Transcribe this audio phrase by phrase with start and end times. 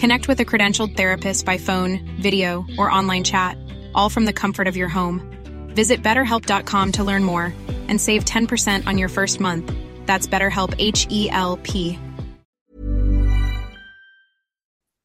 [0.00, 3.56] Connect with a credentialed therapist by phone, video, or online chat,
[3.94, 5.20] all from the comfort of your home.
[5.74, 7.52] Visit betterhelp.com to learn more
[7.88, 9.72] and save 10% on your first month.
[10.06, 11.98] That's BetterHelp H E L P.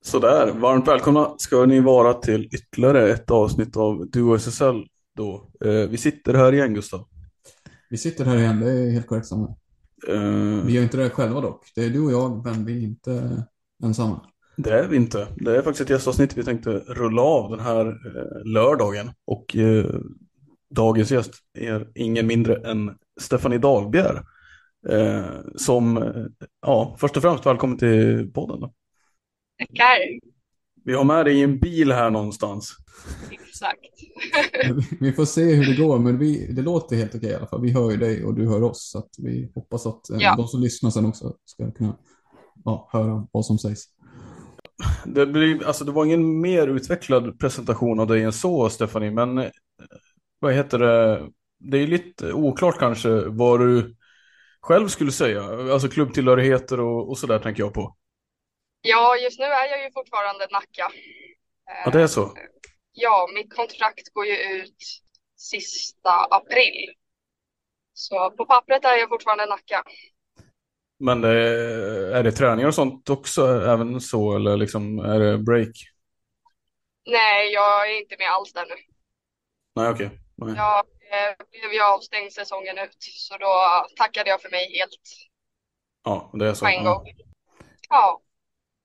[0.04, 4.86] Sådär, varmt välkomna ska ni vara till ytterligare ett avsnitt av Duo SSL
[5.18, 5.50] då.
[5.66, 7.08] Eh, vi sitter här igen Gustav.
[7.90, 9.48] Vi sitter här igen, det är helt korrekt samma.
[10.08, 11.72] Eh, Vi gör inte det själva dock.
[11.76, 13.44] Det är du och jag, men vi är inte
[13.84, 14.22] ensamma.
[14.62, 15.28] Det är vi inte.
[15.36, 19.12] Det är faktiskt ett gästavsnitt vi tänkte rulla av den här eh, lördagen.
[19.26, 19.86] Och eh,
[20.70, 24.24] dagens gäst är ingen mindre än Stephanie Dahlbjer.
[24.90, 26.26] Eh, som, eh,
[26.62, 28.60] ja, först och främst välkommen till podden.
[28.60, 28.74] Då.
[29.60, 29.98] Tackar.
[30.86, 32.78] Vi har med dig i en bil här någonstans.
[33.32, 33.80] Exakt.
[35.00, 37.62] Vi får se hur det går, men vi, det låter helt okej i alla fall.
[37.62, 40.36] Vi hör ju dig och du hör oss, så att vi hoppas att eh, Ja.
[40.36, 41.98] de som lyssnar sen också ska kunna
[42.66, 43.84] ja, höra vad som sägs.
[45.06, 49.38] Det, blir, alltså det var ingen mer utvecklad presentation av dig än så, Stephanie, men
[49.38, 49.50] eh,
[50.40, 51.30] vad heter det?
[51.60, 53.96] Det är lite oklart kanske vad du
[54.62, 55.44] själv skulle säga,
[55.74, 57.98] alltså klubbtillhörigheter och, och sådär tänker jag på.
[58.82, 60.92] Ja, just nu är jag ju fortfarande Nacka.
[61.86, 62.34] Ja, det är så.
[62.92, 64.76] Ja, mitt kontrakt går ju ut
[65.36, 66.94] sista april.
[67.94, 69.84] Så på pappret är jag fortfarande Nacka.
[71.02, 75.72] Men är det träningar och sånt också, även så, eller liksom är det break?
[77.06, 78.76] Nej, jag är inte med alls där nu.
[79.76, 80.10] Nej, okej.
[80.36, 80.56] Nej.
[80.56, 83.54] Jag eh, blev ju avstängd säsongen ut, så då
[83.98, 85.00] tackade jag för mig helt
[86.04, 86.66] Ja, det är så.
[86.66, 87.04] på en gång.
[87.08, 87.14] Ja,
[87.90, 88.22] Ja,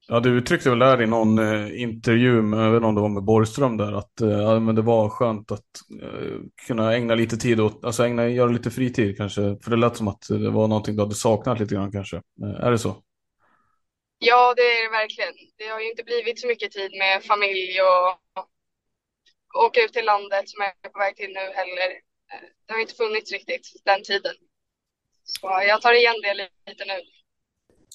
[0.08, 3.00] Ja, du uttryckte väl där i någon eh, intervju, med, jag vet inte om det
[3.00, 5.60] var med Borgström där, att eh, men det var skönt att
[6.02, 9.96] eh, kunna ägna lite tid åt, alltså ägna, göra lite fritid kanske, för det lät
[9.96, 12.16] som att det var någonting du hade saknat lite grann kanske.
[12.16, 13.02] Eh, är det så?
[14.18, 15.34] ja, det är det verkligen.
[15.56, 18.20] Det har ju inte blivit så mycket tid med familj och
[19.66, 21.90] åka ut till landet som jag är på väg till nu heller.
[22.32, 24.34] Eh, det har inte funnits riktigt den tiden.
[25.24, 27.00] Så jag tar igen det lite nu.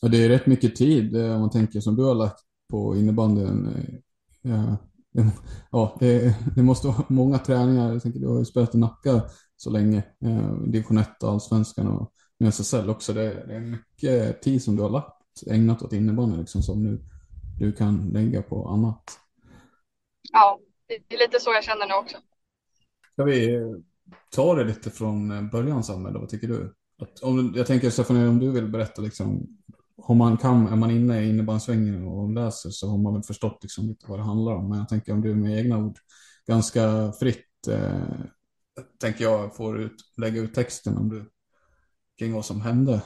[0.01, 2.39] Och det är rätt mycket tid eh, om man tänker som du har lagt
[2.69, 3.67] på innebandyn.
[3.67, 3.95] eh,
[4.41, 4.77] Ja,
[5.11, 5.31] det,
[5.71, 7.93] ja, det, det måste vara många träningar.
[7.93, 9.21] Jag tänker, du har ju spelat i Nacka
[9.57, 10.03] så länge.
[10.25, 13.13] Eh, Division 1, Allsvenskan och nu SSL också.
[13.13, 16.99] Det, det är mycket tid som du har lagt, ägnat åt innebandy liksom, som nu
[17.59, 19.03] du kan lägga på annat.
[20.33, 22.17] Ja, det är lite så jag känner nu också.
[23.13, 23.59] Ska vi
[24.31, 26.73] ta det lite från eh, början Samuel, vad tycker du?
[27.01, 29.47] Att, om, jag tänker Stefan, om du vill berätta liksom,
[30.03, 33.59] om man kan, är man inne i innebandysvängen och läser så har man väl förstått
[33.61, 34.69] liksom lite vad det handlar om.
[34.69, 35.97] Men jag tänker om du med egna ord
[36.47, 38.01] ganska fritt, eh,
[39.01, 41.29] tänker jag, får ut, lägga ut texten om du,
[42.19, 43.01] kring vad som hände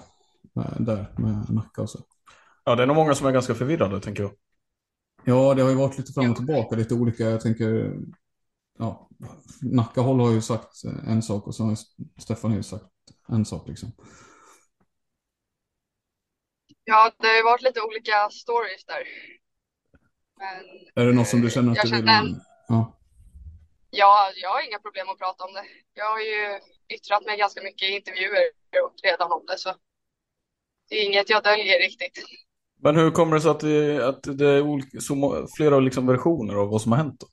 [0.53, 1.99] med, där med Nacka och så.
[2.65, 4.31] Ja, det är nog många som är ganska förvirrade tänker jag.
[5.23, 7.23] Ja, det har ju varit lite fram och tillbaka, lite olika.
[7.23, 7.95] Jag tänker,
[8.79, 9.09] ja,
[9.61, 11.77] Nacka håll har ju sagt en sak och så har
[12.21, 12.85] Stefan ju sagt
[13.27, 13.91] en sak liksom.
[16.85, 19.03] Ja, det har ju varit lite olika stories där.
[20.37, 22.05] Men Är det något som du känner att jag du vill?
[22.05, 22.97] känner en- Ja,
[23.89, 25.65] ja, jag har inga problem att prata om det.
[25.93, 26.59] Jag har ju
[26.95, 28.43] yttrat mig ganska mycket i intervjuer
[29.03, 29.75] redan om det, så
[30.89, 32.25] det är inget jag döljer riktigt.
[32.83, 36.55] Men hur kommer det sig att det, att det är olika, så flera liksom versioner
[36.55, 37.27] av vad som har hänt då?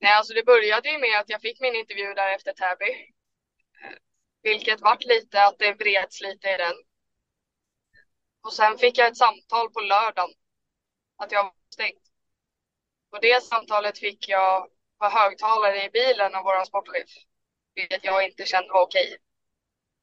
[0.00, 2.90] Nej, alltså det började ju med att jag fick min intervju där efter Täby.
[3.84, 3.96] Eh,
[4.42, 6.74] Vilket vart lite att det vreds lite i den.
[8.42, 10.34] Och sen fick jag ett samtal på lördagen
[11.16, 11.98] att jag var stängd.
[13.12, 17.10] Och det samtalet fick jag på högtalare i bilen av vår sportchef.
[17.74, 19.16] Vilket jag inte kände var okej.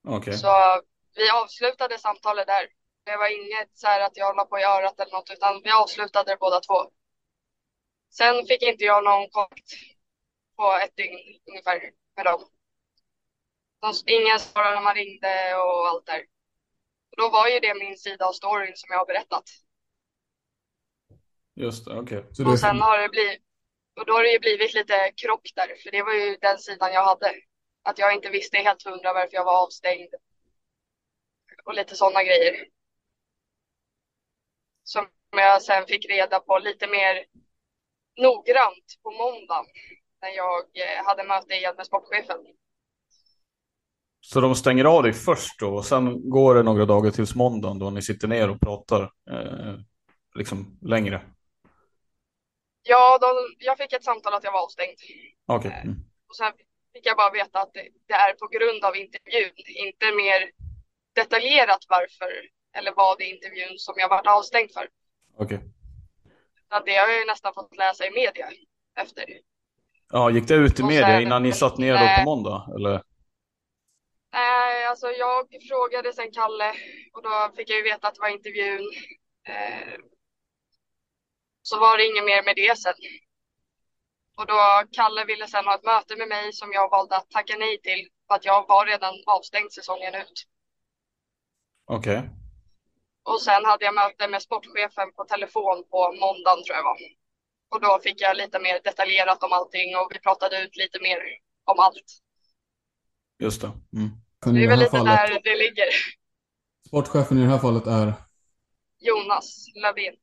[0.08, 0.38] Okej.
[0.38, 0.82] Så
[1.16, 2.68] vi avslutade samtalet där.
[3.04, 5.72] Det var inget så här att jag la på i örat eller något, utan vi
[5.72, 6.92] avslutade det båda två.
[8.10, 9.72] Sen fick inte jag någon kontakt
[10.56, 12.42] på ett dygn ungefär med dem.
[13.82, 16.22] De- Ingen svarade när man ringde och allt där.
[17.18, 19.44] Då var ju det min sida av storyn som jag har berättat.
[21.56, 22.26] Just det, okej.
[22.38, 23.42] Du, Och sen har det blivit,
[24.00, 26.94] och då har det ju blivit lite krock där, för det var ju den sidan
[26.94, 27.32] jag hade.
[27.84, 30.14] Att jag inte visste helt hundra varför jag var avstängd.
[31.66, 32.68] Och lite sådana grejer.
[34.84, 37.26] Som jag sen fick reda på lite mer
[38.18, 39.66] noggrant på måndagen.
[40.22, 42.38] När jag eh, hade möte igen med sportchefen.
[44.22, 47.80] Så de stänger av dig först då och sen går det några dagar tills måndagen
[47.80, 49.74] då ni sitter ner och pratar eh,
[50.36, 51.22] liksom längre?
[52.84, 54.98] Ja, de, jag fick ett samtal att jag var avstängd.
[55.46, 55.82] Okej.
[55.84, 55.96] Mm.
[56.30, 56.52] Och sen
[56.94, 59.52] fick jag bara veta att det, det är på grund av intervjun,
[59.86, 60.40] inte mer
[61.16, 62.32] detaljerat varför
[62.78, 64.88] eller vad i intervjun som jag varit avstängd för.
[65.38, 65.60] Okej.
[66.70, 68.48] Att det har jag ju nästan fått läsa i media
[68.96, 69.26] efter.
[70.12, 72.70] Ja, gick det ut i media sen- innan ni satt ner då på måndag?
[72.76, 73.02] Eller?
[74.34, 76.74] Nej, alltså jag frågade sen Kalle
[77.14, 78.92] och då fick jag ju veta att det var intervjun.
[79.48, 79.94] Eh,
[81.62, 82.94] så var det inget mer med det sen.
[84.38, 87.56] Och då Kalle ville sen ha ett möte med mig som jag valde att tacka
[87.58, 90.44] nej till för att jag var redan avstängd säsongen ut.
[91.86, 92.30] Okej.
[93.24, 96.98] Och sen hade jag möte med sportchefen på telefon på måndagen tror jag var.
[97.70, 101.20] Och då fick jag lite mer detaljerat om allting och vi pratade ut lite mer
[101.66, 102.10] om allt.
[103.40, 103.72] Just det.
[103.94, 104.08] Mm.
[104.08, 105.86] i Det är väl här lite fallet, där det ligger.
[106.88, 108.14] sportchefen i det här fallet är
[109.00, 110.16] Jonas Lövin.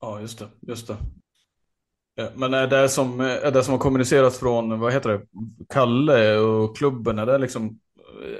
[0.00, 0.48] Ja, just det.
[0.60, 0.96] Just det.
[2.34, 5.26] Men är det som, är det som har kommunicerats från, vad heter det,
[5.68, 7.80] Kalle och klubben, är det liksom,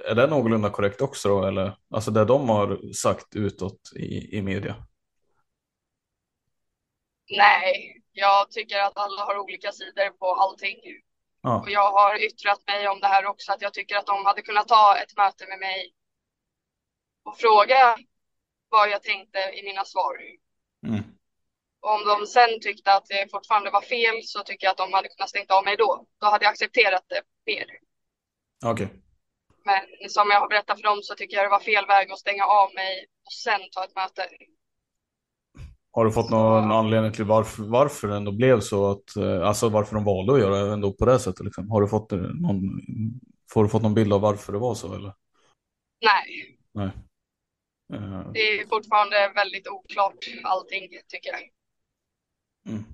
[0.08, 1.44] är det någorlunda korrekt också då?
[1.44, 4.86] Eller, alltså det de har sagt utåt i, i media?
[7.36, 10.76] Nej, jag tycker att alla har olika sidor på allting.
[11.46, 14.26] Ja, Och jag har yttrat mig om det här också, att jag tycker att de
[14.26, 15.92] hade kunnat ta ett möte med mig
[17.24, 17.96] och fråga
[18.68, 20.16] vad jag tänkte i mina svar.
[20.86, 21.04] mm.
[21.80, 24.92] Och om de sen tyckte att det fortfarande var fel så tycker jag att de
[24.92, 26.06] hade kunnat stängt av mig då.
[26.20, 27.66] Då hade jag accepterat det mer.
[28.64, 28.88] okej.
[29.64, 32.18] Men som jag har berättat för dem så tycker jag det var fel väg att
[32.18, 34.28] stänga av mig och sen ta ett möte.
[35.96, 39.68] Har du fått någon anledning till varför, varför det ändå blev så att, eh, alltså
[39.68, 41.70] varför de valde att göra det ändå på det sättet liksom?
[41.70, 42.62] Har du fått eh, någon,
[43.50, 45.12] får du fått någon bild av varför det var så eller?
[46.04, 46.90] Nej, Nej.
[47.94, 51.40] Eh, det är fortfarande väldigt oklart allting tycker jag.
[52.74, 52.84] mm.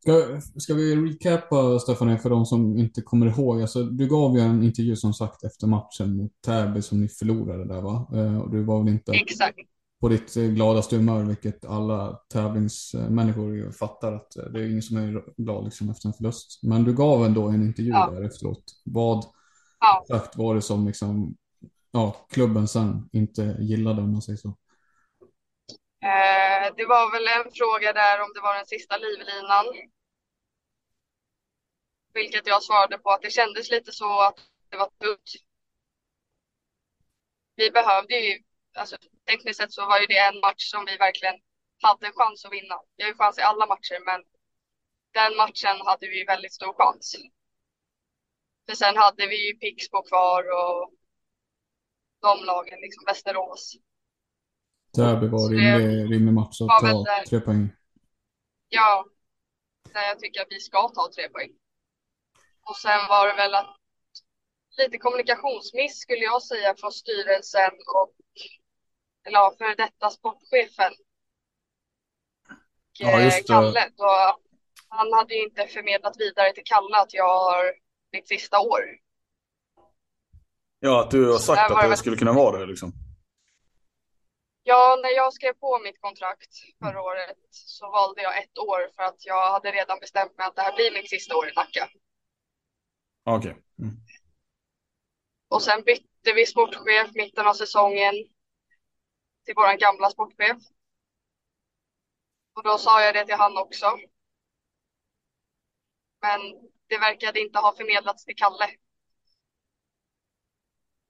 [0.00, 3.60] Ska, ska vi recapa, Stefanie, för de som inte kommer ihåg?
[3.60, 7.64] Alltså, du gav ju en intervju som sagt efter matchen mot Täby som ni förlorade
[7.64, 8.06] där va?
[8.14, 9.58] Eh, och du var väl inte Exakt.
[10.00, 14.96] På ditt eh, gladaste humör, vilket alla tävlingsmänniskor fattar att eh, det är ingen som
[14.96, 16.60] är glad liksom efter en förlust.
[16.62, 18.10] Men du gav ändå en intervju Ja.
[18.10, 18.64] där efteråt.
[18.84, 19.24] Vad
[19.80, 20.02] Ja.
[20.02, 21.36] exakt var det som liksom,
[21.90, 24.48] ja, klubben sen inte gillade om man säger så?
[26.02, 29.64] Eh, det var väl en fråga där om det var den sista livlinan.
[32.14, 34.38] Vilket jag svarade på att det kändes lite så att
[34.70, 35.30] det var tungt.
[37.56, 38.42] Vi behövde ju,
[38.78, 41.34] alltså tekniskt sett så var ju det en match som vi verkligen
[41.82, 42.74] hade chans att vinna.
[42.96, 44.20] Vi har ju chans i alla matcher, men
[45.14, 47.16] den matchen hade vi väldigt stor chans.
[48.66, 50.92] För sen hade vi ju Pixbo kvar och
[52.22, 53.72] de lagen, liksom Västerås.
[54.96, 57.24] Täby var Så rimlig, rimlig match att ta där.
[57.24, 57.68] tre poäng.
[58.68, 59.04] Ja,
[59.92, 61.50] där jag tycker att vi ska ta tre poäng.
[62.62, 63.76] Och sen var det väl att
[64.78, 68.12] lite kommunikationsmiss skulle jag säga från styrelsen och
[69.26, 70.92] eller ja, för detta sportchefen.
[73.00, 73.52] Och, Ja, eh, just det.
[73.52, 74.38] Kalle, då,
[74.88, 77.74] han hade ju inte förmedlat vidare till Kalle att jag har
[78.12, 78.80] mitt sista år.
[80.80, 82.92] Ja, att du har sagt att det skulle kunna vara det liksom.
[84.62, 89.02] Ja, när jag skrev på mitt kontrakt förra året så valde jag ett år för
[89.02, 91.88] att jag hade redan bestämt mig att det här blir mitt sista år i Nacka.
[93.24, 93.56] Okej.
[93.78, 93.96] Mm.
[95.48, 98.14] Och sen bytte vi sportchef mitten av säsongen
[99.48, 100.58] till vår gamla sportchef.
[102.56, 103.86] Och då sa jag det till han också.
[106.22, 106.40] Men
[106.88, 108.68] det verkade inte ha förmedlats till Kalle.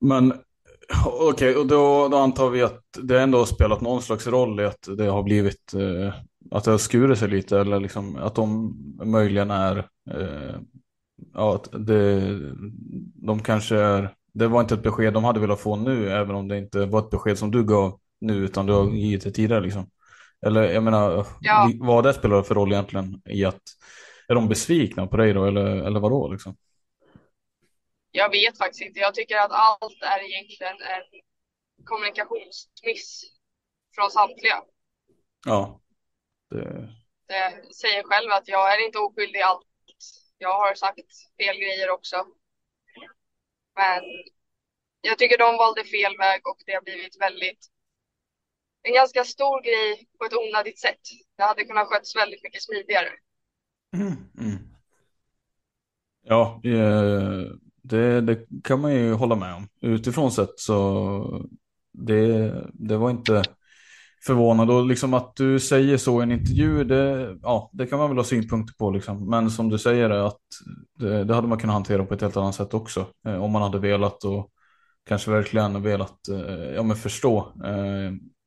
[0.00, 0.32] Men
[1.06, 4.60] okej, okay, och då, då, antar vi att det ändå har spelat någon slags roll
[4.60, 6.14] i att det har blivit eh,
[6.50, 9.78] att det har skurit sig lite eller liksom att de möjligen är
[10.10, 10.56] eh,
[11.34, 12.38] ja, att det,
[13.14, 16.48] de kanske är det var inte ett besked de hade velat få nu även om
[16.48, 19.60] det inte var ett besked som du gav nu utan du har givit det tidigare
[19.60, 19.90] liksom.
[20.46, 21.70] Eller jag menar, ja.
[21.80, 23.62] vad det spelar för roll egentligen i att
[24.28, 26.56] är de besvikna på dig då eller, eller vadå liksom?
[28.10, 29.00] Jag vet faktiskt inte.
[29.00, 31.20] Jag tycker att allt är egentligen en
[31.84, 33.24] kommunikationsmiss
[33.94, 34.62] från samtliga.
[35.46, 35.80] Ja.
[36.50, 36.88] Det...
[37.26, 39.66] det säger själv att jag är inte oskyldig i allt.
[40.38, 41.10] Jag har sagt
[41.40, 42.26] fel grejer också.
[43.76, 44.02] Men
[45.00, 47.66] jag tycker de valde fel väg och det har blivit väldigt
[48.82, 51.00] en ganska stor grej på ett onödigt sätt.
[51.36, 53.08] Det hade kunnat skötts väldigt mycket smidigare.
[53.96, 54.58] Mm, mm.
[56.24, 57.42] Ja, eh,
[57.82, 59.68] det, det, kan man ju hålla med om.
[59.80, 61.48] Utifrån sett så
[61.92, 63.42] det, det var inte
[64.26, 68.08] förvånad och liksom att du säger så i en intervju, det, ja, det kan man
[68.08, 69.30] väl ha synpunkter på liksom.
[69.30, 70.40] Men som du säger att
[70.98, 73.06] det, det, hade man kunnat hantera på ett helt annat sätt också.
[73.26, 74.50] Eh, om man hade velat och
[75.06, 77.52] kanske verkligen velat eh, ja, men förstå.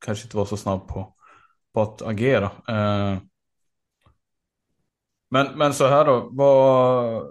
[0.05, 1.15] Kanske inte vara så snabb på,
[1.73, 2.45] på att agera.
[2.67, 3.17] Eh,
[5.29, 7.23] men, men så här då, vad,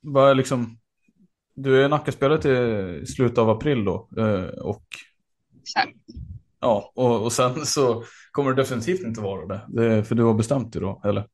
[0.00, 0.78] vad är liksom,
[1.54, 4.84] du är Nackaspelare till slutet av april då eh, och
[5.74, 5.88] Sen.
[6.60, 10.34] Ja, och, och sen så kommer det definitivt inte vara det, det för du har
[10.34, 11.28] bestämt dig då, eller?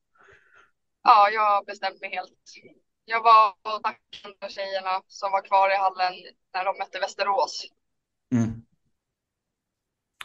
[1.03, 2.39] Ja, jag har bestämt mig helt.
[3.05, 6.15] Jag var och tackade tjejerna som var kvar i hallen
[6.55, 7.67] när de mötte Västerås.
[8.33, 8.60] Mm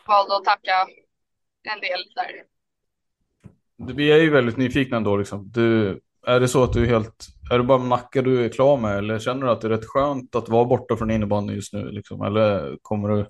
[0.08, 0.88] valde att tacka
[1.64, 2.44] en del där.
[3.96, 5.18] Vi är ju väldigt nyfikna ändå.
[5.18, 5.52] Liksom.
[5.52, 8.78] Du, är det så att du är helt, är det bara Nacka du är klar
[8.78, 11.74] med eller känner du att det är rätt skönt att vara borta från innebandy just
[11.74, 11.92] nu?
[11.92, 12.22] Liksom?
[12.22, 13.30] Eller kommer du,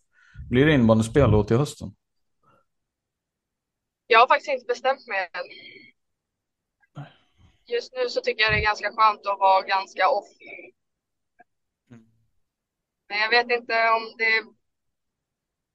[0.50, 1.88] blir det innebandyspel då till hösten?
[4.08, 5.46] Jag har faktiskt inte bestämt mig än.
[7.68, 10.28] Just nu så tycker jag det är ganska skönt att vara ganska off.
[11.90, 12.06] Mm.
[13.10, 14.55] Men jag vet inte om det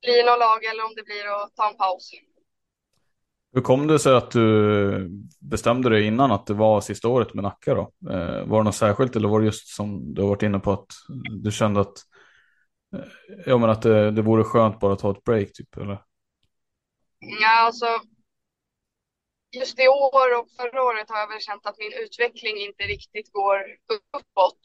[0.03, 2.11] blir någon lag eller om det blir att ta en paus.
[3.53, 5.09] Hur kom det sig att du
[5.41, 7.93] bestämde dig innan att det var sista året med Nacka då?
[8.11, 10.73] Eh, var det något särskilt eller var det just som du har varit inne på
[10.73, 10.87] att
[11.43, 11.99] du kände att,
[12.97, 13.05] eh,
[13.47, 16.03] ja, men att det, det vore skönt bara att ta ett break typ eller?
[17.19, 17.87] Ja, alltså
[19.57, 23.33] just i år och förra året har jag väl känt att min utveckling inte riktigt
[23.33, 23.57] går
[24.19, 24.61] uppåt.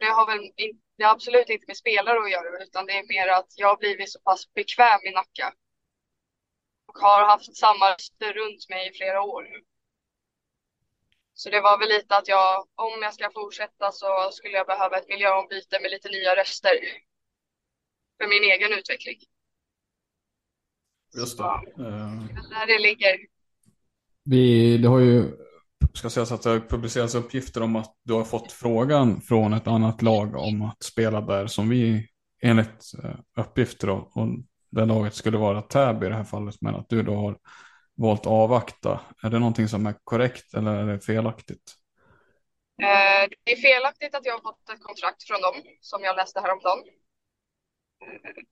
[0.00, 3.08] Det har väl in, det har absolut inte med spelare att göra utan det är
[3.08, 5.54] mer att jag har blivit så pass bekväm i Nacka.
[6.86, 9.46] Och har haft samma röster runt mig i flera år.
[11.34, 14.98] Så det var väl lite att jag, om jag ska fortsätta så skulle jag behöva
[14.98, 16.78] ett miljöombyte med lite nya röster.
[18.18, 19.18] För min egen utveckling.
[21.16, 21.44] Just det.
[21.44, 21.60] Ja,
[22.50, 23.18] där det ligger.
[24.24, 25.43] Vi, det har ju
[25.98, 29.66] ska sägas att det har publicerats uppgifter om att du har fått frågan från ett
[29.66, 32.08] annat lag om att spela där som vi
[32.42, 34.28] enligt eh, uppgifter då, och
[34.70, 37.38] det laget skulle vara Täby i det här fallet men att du då har
[37.96, 39.00] valt att avvakta.
[39.22, 41.74] Är det någonting som är korrekt eller är det felaktigt?
[42.82, 46.40] Eh, det är felaktigt att jag har fått ett kontrakt från dem som jag läste
[46.40, 46.78] häromdagen.
[48.02, 48.42] Eh,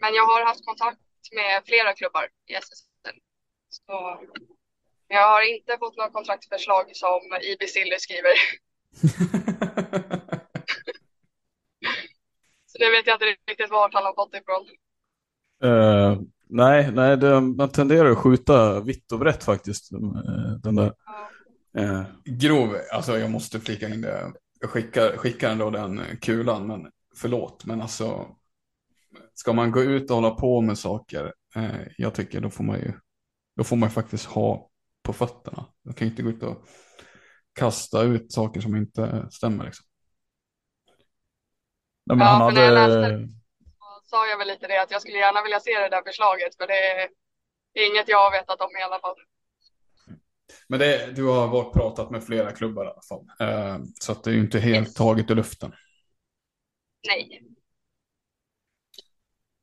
[0.00, 1.00] men jag har haft kontakt
[1.32, 3.18] med flera klubbar i SSL.
[3.68, 4.20] Så
[5.12, 8.34] jag har inte fått något kontraktförslag som IB Silly skriver.
[12.66, 14.66] Så det vet jag inte riktigt vart han har fått ifrån.
[15.64, 19.92] Uh, nej, nej det, man tenderar att skjuta vitt och brett faktiskt.
[19.92, 19.98] Eh,
[20.62, 20.92] den där.
[21.78, 22.02] Uh.
[22.24, 24.32] Grov, alltså jag måste flika in det.
[24.60, 28.26] Jag skickar, skickar ändå den kulan, men förlåt, men alltså.
[29.34, 32.78] Ska man gå ut och hålla på med saker, eh, jag tycker då får man
[32.78, 32.92] ju,
[33.56, 34.69] då får man faktiskt ha
[35.02, 35.66] på fötterna.
[35.82, 36.68] Jag kan inte gå ut och
[37.52, 39.64] kasta ut saker som inte stämmer.
[39.64, 39.86] Liksom.
[42.06, 42.54] Nej, men ja, han hade...
[42.54, 43.40] när jag läste
[44.10, 46.66] sa jag väl lite det att jag skulle gärna vilja se det där förslaget för
[46.66, 47.08] det är,
[47.90, 49.16] inget jag har vetat om i alla fall.
[50.68, 53.24] Men det, du har varit pratat med flera klubbar i alla fall.
[53.40, 54.94] Eh, så att det är ju inte helt yes.
[54.94, 55.72] taget ur luften.
[57.08, 57.42] Nej.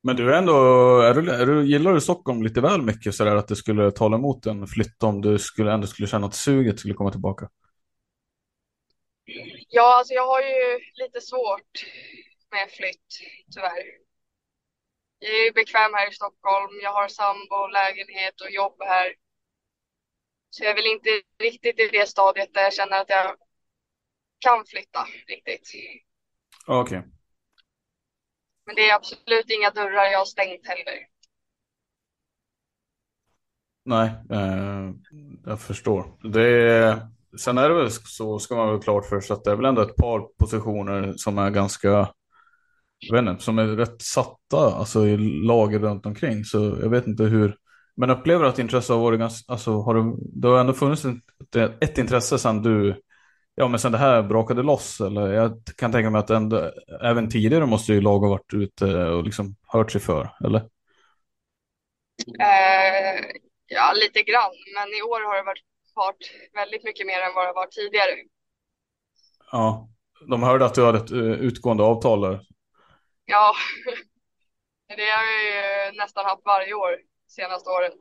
[0.08, 0.54] Men du är ändå,
[1.00, 3.92] är du, är du, gillar du Stockholm lite väl mycket så där att det skulle
[3.92, 7.50] tala emot en flytt om du skulle, ändå skulle känna att suget skulle komma tillbaka?
[9.70, 11.72] Ja, alltså jag har ju lite svårt
[12.52, 13.10] med flytt,
[13.54, 13.84] tyvärr.
[15.20, 16.72] jag är bekväm här i Stockholm.
[16.84, 19.14] Jag har sambo, lägenhet och jobb här.
[20.50, 21.10] Så jag är väl inte
[21.44, 23.36] riktigt i det stadiet där jag känner att jag
[24.40, 25.72] kan flytta riktigt.
[26.68, 26.98] Okej.
[26.98, 27.17] Okay.
[28.68, 31.08] Men det är absolut inga dörrar jag har stängt heller.
[33.86, 34.92] Nej, eh,
[35.46, 36.30] jag förstår.
[36.34, 37.02] Det
[37.38, 39.66] sen är det väl så, ska man väl klart för sig att det är väl
[39.66, 42.10] ändå ett par positioner som är ganska
[43.00, 46.44] jag vet inte, som är rätt satta alltså i lager runt omkring.
[46.44, 47.56] Så jag vet inte hur.
[47.96, 51.84] Men upplever att intresse har varit ganska, alltså har det, det har ändå funnits ett,
[51.84, 53.02] ett intresse sedan du,
[53.60, 55.02] ja men sedan det här brakade loss.
[55.02, 56.72] Eller jag kan tänka mig att ändå,
[57.02, 60.60] även tidigare måste ju lag ha varit ute och liksom hört sig för, eller?
[62.28, 63.26] Uh,
[63.68, 64.52] ja, lite grann.
[64.76, 65.64] Men i år har det varit
[65.96, 66.18] fart
[66.54, 68.12] väldigt mycket mer än vad det var tidigare.
[69.52, 69.90] Ja,
[70.30, 72.40] de hörde att du hade ett uh, utgående avtal där.
[73.26, 73.54] Ja,
[74.88, 76.98] det har jag ju nästan haft varje år
[77.28, 77.92] senaste åren.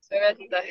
[0.00, 0.62] Så jag vet inte.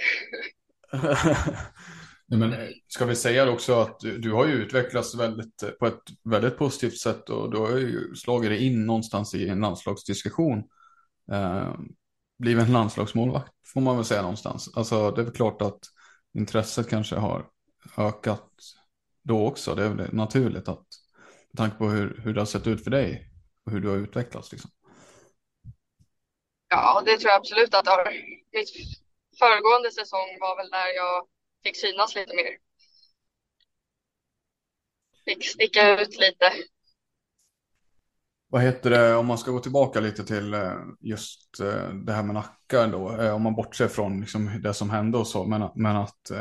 [2.38, 5.88] Men eh, ska vi säga också att du, du, har ju utvecklats väldigt, eh, på
[5.88, 10.64] ett väldigt positivt sätt och du har ju slagit dig in någonstans i en landslagsdiskussion.
[11.32, 11.74] Eh,
[12.40, 14.70] blivit en landslagsmålvakt får man väl säga någonstans.
[14.76, 15.80] Alltså det är väl klart att
[16.34, 17.46] intresset kanske har
[17.98, 18.50] ökat
[19.24, 19.76] då också.
[19.76, 20.86] Det är väl naturligt att
[21.52, 23.30] med tanke på hur, hur det har sett ut för dig
[23.66, 24.72] och hur du har utvecklats liksom.
[26.70, 28.12] Ja, det tror jag absolut att det har.
[28.54, 28.70] Mitt
[29.40, 31.28] föregående säsong var väl där jag
[31.64, 32.58] fick synas lite mer.
[35.26, 36.52] Fick sticka ut lite.
[38.48, 42.24] Vad heter det, om man ska gå tillbaka lite till eh, just eh, det här
[42.24, 45.70] med Nacka då, eh, om man bortser från liksom det som hände och så, men,
[45.76, 46.32] men att,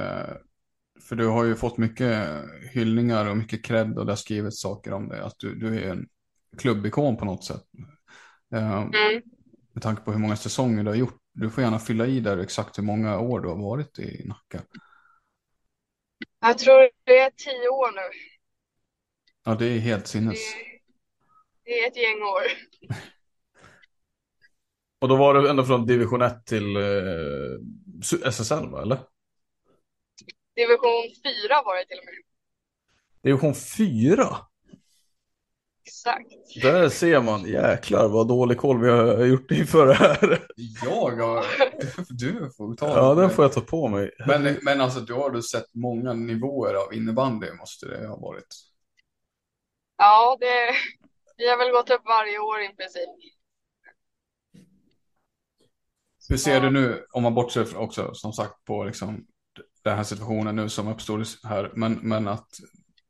[1.01, 2.29] för du har ju fått mycket
[2.73, 5.91] hyllningar och mycket cred och det har skrivits saker om det, att du, du är
[5.91, 6.09] en
[6.59, 7.63] klubbikon på något sätt.
[8.55, 8.91] Mm.
[9.73, 12.39] Med tanke på hur många säsonger du har gjort, du får gärna fylla i där
[12.39, 14.63] exakt hur många år du har varit i Nacka.
[16.45, 18.19] Jag tror det är tio år nu.
[19.45, 20.39] Ja, det är helt sinnes.
[20.55, 20.81] Det,
[21.65, 22.43] det är ett gäng år.
[25.01, 28.83] Och då var det ändå från division 1 till eh, SSL, va?
[28.83, 28.99] eller?
[30.57, 31.03] Division
[31.49, 32.15] 4 var det till och med.
[33.23, 34.37] Division 4?
[36.05, 36.63] Exakt.
[36.63, 40.47] Där ser man, jäklar vad dålig koll vi har gjort inför det här.
[40.85, 41.45] Jag har,
[42.09, 44.11] du får ta Ja, den får jag ta på mig.
[44.27, 48.47] Men, men alltså, då har du sett många nivåer av innebandy, måste det ha varit.
[49.97, 50.71] Ja, det,
[51.37, 53.11] vi har väl gått upp varje år i princip.
[56.29, 59.27] Hur ser du nu, om man bortser också som sagt på liksom,
[59.85, 62.49] den här situationen nu som uppstod här, men, men att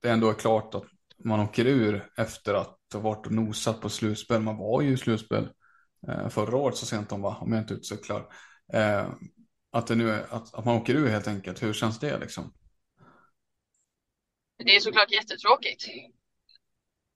[0.02, 0.84] det ändå är klart att
[1.24, 4.40] man åker ur efter att ha varit och nosat på slutspel.
[4.40, 5.48] Man var ju i slutspel
[6.08, 8.34] eh, förra året så sent om va, om jag inte utcyklar.
[8.72, 9.12] Eh,
[9.72, 12.54] att, det nu är, att, att man åker ur helt enkelt, hur känns det liksom?
[14.64, 15.84] Det är såklart jättetråkigt.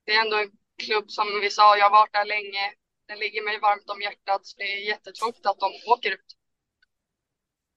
[0.05, 0.51] Det är ändå en
[0.85, 2.73] klubb som vi sa, jag har varit där länge.
[3.09, 6.37] Den ligger mig varmt om hjärtat, så det är jättetråkigt att de åker ut.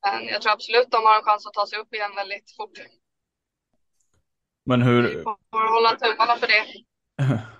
[0.06, 2.78] Men jag tror absolut de har en chans att ta sig upp igen väldigt fort.
[4.66, 5.02] Men hur...
[5.04, 6.66] Vi får hålla tummarna för det.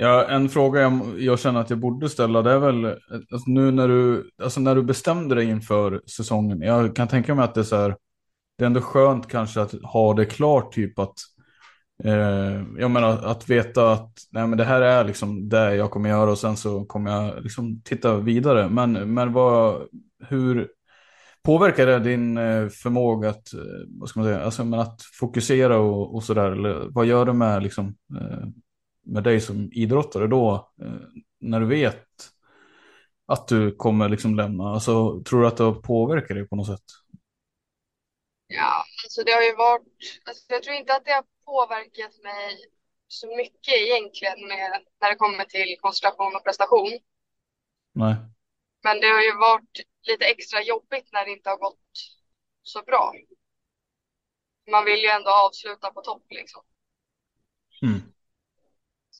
[0.00, 2.84] Ja, en fråga jag, jag, känner att jag borde ställa det är väl
[3.32, 6.60] alltså nu när du, alltså när du bestämde dig inför säsongen.
[6.60, 7.96] Jag kan tänka mig att det är så här,
[8.58, 11.14] det är ändå skönt kanske att ha det klart typ att
[12.04, 16.08] eh, jag menar att veta att nej, men det här är liksom det jag kommer
[16.08, 18.68] göra och sen så kommer jag liksom titta vidare.
[18.68, 19.82] Men, men vad,
[20.28, 20.68] hur,
[21.42, 25.78] Påverkar det din eh, förmåga att, eh, vad ska man säga, alltså, men att fokusera
[25.78, 26.50] och, och sådär?
[26.50, 28.48] Eller vad gör det med, liksom, eh,
[29.08, 30.72] med dig som idrottare då?
[31.40, 32.06] När du vet
[33.26, 34.64] att du kommer liksom lämna?
[34.64, 36.84] Alltså, tror du att det har påverkat dig på något sätt?
[38.46, 42.56] Ja, alltså det har ju varit, alltså jag tror inte att det har påverkat mig
[43.08, 46.98] så mycket egentligen med, när det kommer till koncentration och prestation.
[47.92, 48.16] Nej.
[48.82, 51.90] Men det har ju varit lite extra jobbigt när det inte har gått
[52.62, 53.12] så bra.
[54.70, 56.62] Man vill ju ändå avsluta på topp liksom.
[57.82, 58.00] Mm.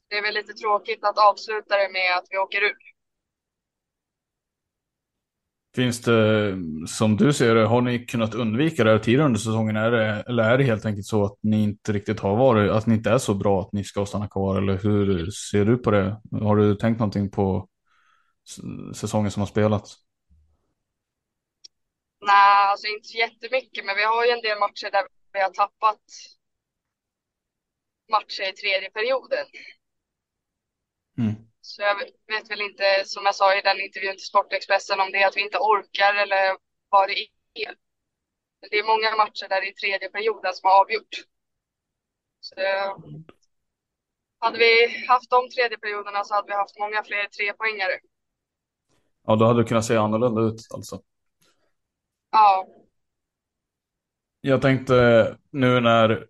[0.09, 2.77] Det är väl lite tråkigt att avsluta det med att vi åker ur.
[5.75, 6.55] Finns det,
[6.87, 9.75] som du ser det, har ni kunnat undvika det här tidigare under säsongen?
[9.75, 12.87] Är det, eller är det helt enkelt så att ni inte riktigt har varit, att
[12.87, 14.57] ni inte är så bra att ni ska stanna kvar?
[14.57, 16.21] Eller hur ser du på det?
[16.31, 17.67] Har du tänkt någonting på
[18.95, 19.95] säsongen som har spelats?
[22.21, 26.01] Nej, alltså inte jättemycket, men vi har ju en del matcher där vi har tappat
[28.11, 29.45] matcher i tredje perioden.
[31.19, 31.35] Mm.
[31.61, 31.95] Så jag
[32.27, 35.37] vet väl inte, som jag sa i den intervjun till Sportexpressen, om det är att
[35.37, 36.57] vi inte orkar eller
[36.89, 37.19] vad det
[37.53, 37.75] är.
[38.69, 41.13] Det är många matcher där är tredje perioden som har avgjort.
[42.39, 42.55] Så,
[44.39, 47.99] hade vi haft de tredje perioderna så hade vi haft många fler trepoängare.
[49.25, 51.01] Ja, då hade det kunnat se annorlunda ut alltså.
[52.31, 52.67] Ja.
[54.41, 56.27] Jag tänkte nu när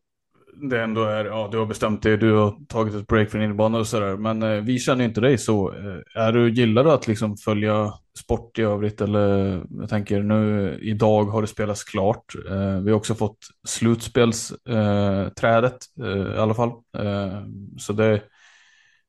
[0.61, 3.79] det ändå är, ja du har bestämt dig, du har tagit ett break från innebandy
[3.79, 4.17] och sådär.
[4.17, 5.73] Men eh, vi känner ju inte dig så.
[5.73, 9.01] Eh, är du, gillar du att liksom följa sport i övrigt?
[9.01, 12.35] Eller jag tänker nu idag har det spelats klart.
[12.49, 16.69] Eh, vi har också fått slutspelsträdet eh, eh, i alla fall.
[16.97, 17.41] Eh,
[17.77, 18.21] så det,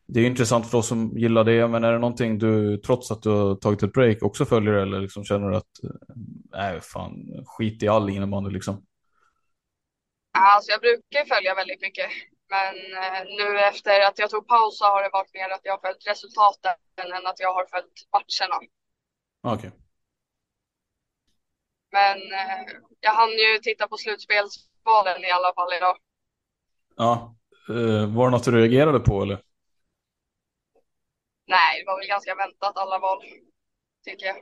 [0.06, 1.68] det är intressant för oss som gillar det.
[1.68, 5.00] Men är det någonting du, trots att du har tagit ett break, också följer eller
[5.00, 5.90] liksom känner att eh,
[6.52, 7.12] nej fan,
[7.46, 8.82] skit i all innebandy liksom?
[10.32, 12.10] Alltså jag brukar följa väldigt mycket.
[12.50, 15.72] Men eh, nu efter att jag tog paus så har det varit mer att jag
[15.72, 18.56] har följt resultaten än att jag har följt matcherna.
[19.42, 19.68] Okej.
[19.68, 19.70] Okay.
[21.92, 25.96] Men eh, jag hann ju titta på slutspelsvalen i alla fall idag.
[26.96, 27.36] Ja,
[27.68, 29.42] eh, var det något du reagerade på eller?
[31.46, 33.22] Nej, det var väl ganska väntat alla val,
[34.04, 34.36] tycker jag.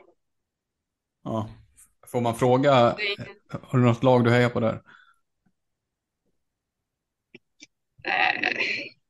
[1.25, 1.49] Ja.
[2.07, 2.73] Får man fråga,
[3.63, 4.83] har du något lag du hejar på där?
[8.05, 8.41] Eh,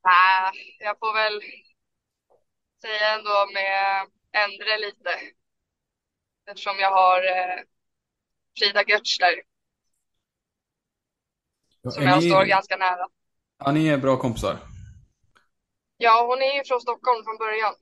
[0.04, 1.40] nej, jag får väl
[2.80, 5.10] säga ändå med Endre lite.
[6.50, 7.62] Eftersom jag har eh,
[8.58, 9.34] Frida Götz där.
[11.82, 12.30] Ja, som jag ni...
[12.30, 13.06] står ganska nära.
[13.58, 14.58] Ja, ni är bra kompisar.
[15.96, 17.74] Ja, hon är ju från Stockholm från början.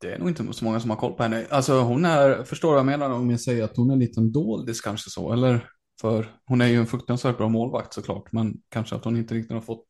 [0.00, 1.46] Det är nog inte så många som har koll på henne.
[1.50, 4.32] Alltså hon är, förstår vad jag menar om jag säger att hon är en liten
[4.32, 5.70] doldis kanske så, eller?
[6.00, 9.52] För hon är ju en fruktansvärt bra målvakt såklart, men kanske att hon inte riktigt
[9.52, 9.86] har fått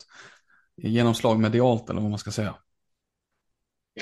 [0.77, 2.57] genomslag medialt eller vad man ska säga.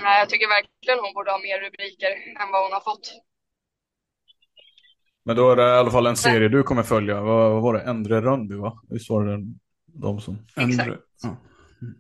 [0.03, 2.11] Nej, jag tycker verkligen hon borde ha mer rubriker
[2.43, 3.21] än vad hon har fått.
[5.25, 7.21] Men då är det i alla fall en serie du kommer följa.
[7.21, 7.81] Vad, vad var det?
[7.81, 8.83] Endre Rönnby va?
[8.88, 9.45] Visst var det
[9.87, 10.47] de som...
[10.57, 10.99] Endre.
[11.23, 11.37] Ja.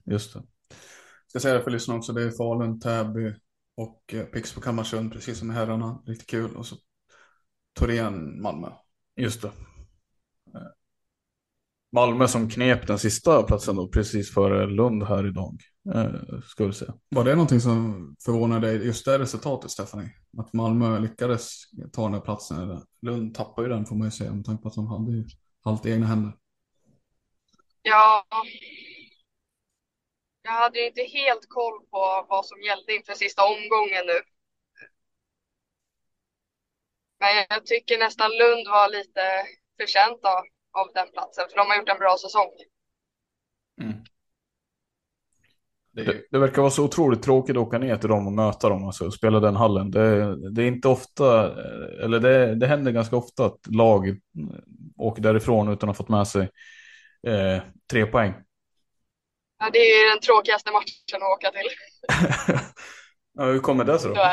[0.04, 0.42] Just det.
[0.68, 2.12] Jag ska säga det för lyssnarna också.
[2.12, 3.34] Det är Falun, Täby
[3.76, 6.02] och eh, Pixbo Kalmarsund precis som i herrarna.
[6.06, 6.56] Riktigt kul.
[6.56, 6.76] Och så
[7.74, 8.68] Torén, Malmö.
[9.16, 9.50] Just det.
[11.94, 15.60] Malmö som knep den sista platsen då, precis före Lund här idag.
[15.94, 16.94] Eh, ska vi säga.
[17.08, 20.10] Var det någonting som förvånade dig, just det resultatet Stephanie?
[20.38, 24.10] Att Malmö lyckades ta den här platsen, eller Lund tappade ju den får man ju
[24.10, 25.24] säga, med tanke på att de hade ju
[25.64, 26.32] allt i egna händer.
[27.82, 28.26] Ja,
[30.42, 34.20] jag hade ju inte helt koll på vad som gällde inför sista omgången nu.
[37.20, 39.22] Men jag tycker nästan Lund var lite
[39.80, 40.30] förtjänta
[40.74, 42.50] av den platsen, för de har gjort en bra säsong.
[43.82, 43.94] Mm.
[45.92, 48.84] Det, det, verkar vara så otroligt tråkigt att åka ner till dem och möta dem,
[48.84, 49.90] alltså spela den hallen.
[49.90, 51.52] Det, det är inte ofta,
[52.04, 54.18] eller det, det händer ganska ofta att lag
[54.98, 56.42] åker därifrån utan att ha fått med sig
[57.26, 58.34] eh, tre poäng.
[59.58, 61.70] Ja, det är den tråkigaste matchen att åka till.
[63.34, 64.26] ja, hur kommer det sig då?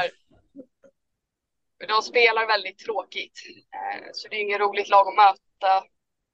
[1.88, 3.39] De spelar väldigt tråkigt,
[3.73, 5.84] eh, så det är inget roligt lag att möta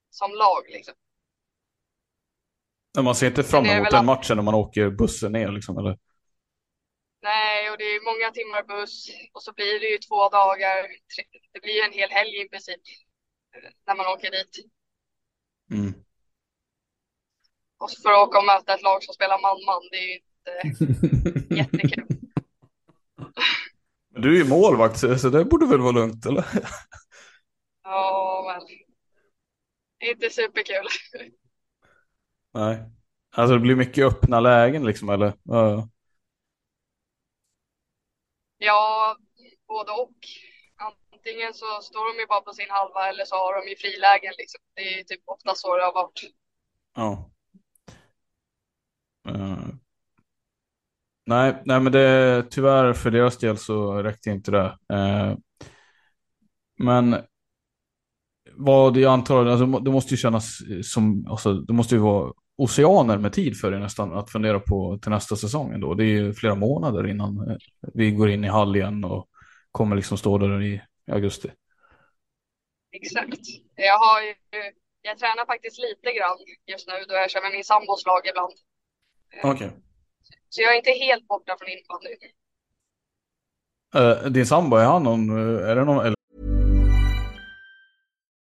[0.10, 0.63] som lag.
[0.70, 0.93] Liksom.
[2.96, 5.98] Men man ser inte fram emot den matchen när man åker bussen ner liksom, eller?
[7.22, 10.88] Nej, och det är många timmar buss och så blir det ju två dagar.
[11.54, 12.82] Det blir en hel helg i princip
[13.88, 14.65] när man åker dit.
[15.72, 15.93] Mm.
[17.78, 21.56] Och för att åka och möta ett lag som spelar man-man, det är ju inte
[21.56, 22.08] jättekul.
[24.10, 26.46] Du är ju målvakt, så det borde väl vara lugnt, eller?
[27.84, 28.87] Ja, men
[29.99, 30.88] inte superkul.
[32.53, 32.83] Nej.
[33.31, 35.33] Alltså det blir mycket öppna lägen liksom, eller?
[35.43, 35.89] Ja,
[38.57, 39.15] ja
[39.67, 40.15] både och.
[41.13, 44.33] Antingen så står de ju bara på sin halva eller så har de ju frilägen
[44.38, 44.60] liksom.
[44.75, 46.21] Det är typ ofta så det har varit.
[46.95, 47.31] Ja.
[49.29, 49.67] Uh.
[51.25, 54.77] Nej, nej, men det tyvärr för deras del så räckte inte det.
[54.93, 55.38] Uh.
[56.77, 57.25] Men
[58.58, 63.17] vad jag antar, alltså, det måste ju kännas som, alltså, det måste ju vara oceaner
[63.17, 65.93] med tid för dig nästan att fundera på till nästa säsong ändå.
[65.93, 67.58] Det är ju flera månader innan eh,
[67.93, 69.30] vi går in i hall igen och
[69.72, 71.52] kommer liksom stå där i augusti.
[72.91, 73.39] Exakt.
[73.76, 74.34] Jag har ju,
[75.02, 78.54] jag tränar faktiskt lite grann just nu då jag kör med min sambos lag ibland.
[79.43, 79.67] Okej.
[79.67, 79.80] Okay.
[80.50, 82.10] Så jag är inte helt borta från innebandy.
[83.96, 85.30] Uh, din sambo, är han någon,
[85.70, 86.15] är det någon,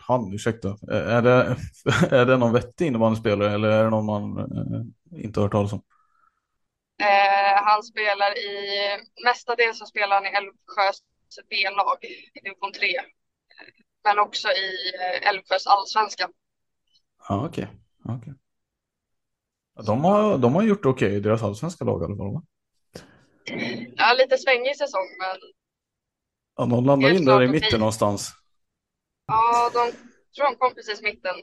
[0.00, 0.68] Han, ursäkta.
[0.90, 1.56] Är det,
[2.16, 5.82] är det någon vettig innebandyspelare eller är det någon man eh, inte hört talas om?
[7.00, 8.58] Eh, han spelar i,
[9.24, 11.02] mestadels så spelar han i Älvsjös
[11.50, 12.86] B-lag i division 3.
[14.04, 14.70] Men också i
[15.00, 16.28] eh, Älvsjös allsvenska.
[17.28, 17.68] Ja, okej.
[18.04, 18.16] Okay.
[18.16, 18.32] okay.
[19.86, 22.42] De, har, de har gjort okej okay i deras allsvenska lag i alla fall, va?
[23.96, 25.52] Ja, lite svängig säsong, men...
[26.56, 28.32] Ja, de landar in där i mitten någonstans.
[29.26, 29.92] Ja, de
[30.34, 31.36] tror de kom precis mitten.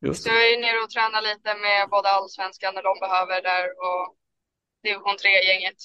[0.00, 0.30] Just det.
[0.30, 4.16] Så jag är nere och tränar lite med både allsvenskan när de behöver där och
[4.82, 5.76] division 3-gänget.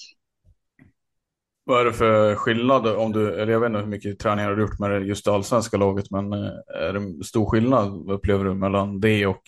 [1.64, 4.56] Vad är det för skillnad om du, eller jag vet inte hur mycket träning har
[4.56, 8.54] du gjort med just det allsvenska laget, men eh, är det stor skillnad upplever du
[8.54, 9.42] mellan det och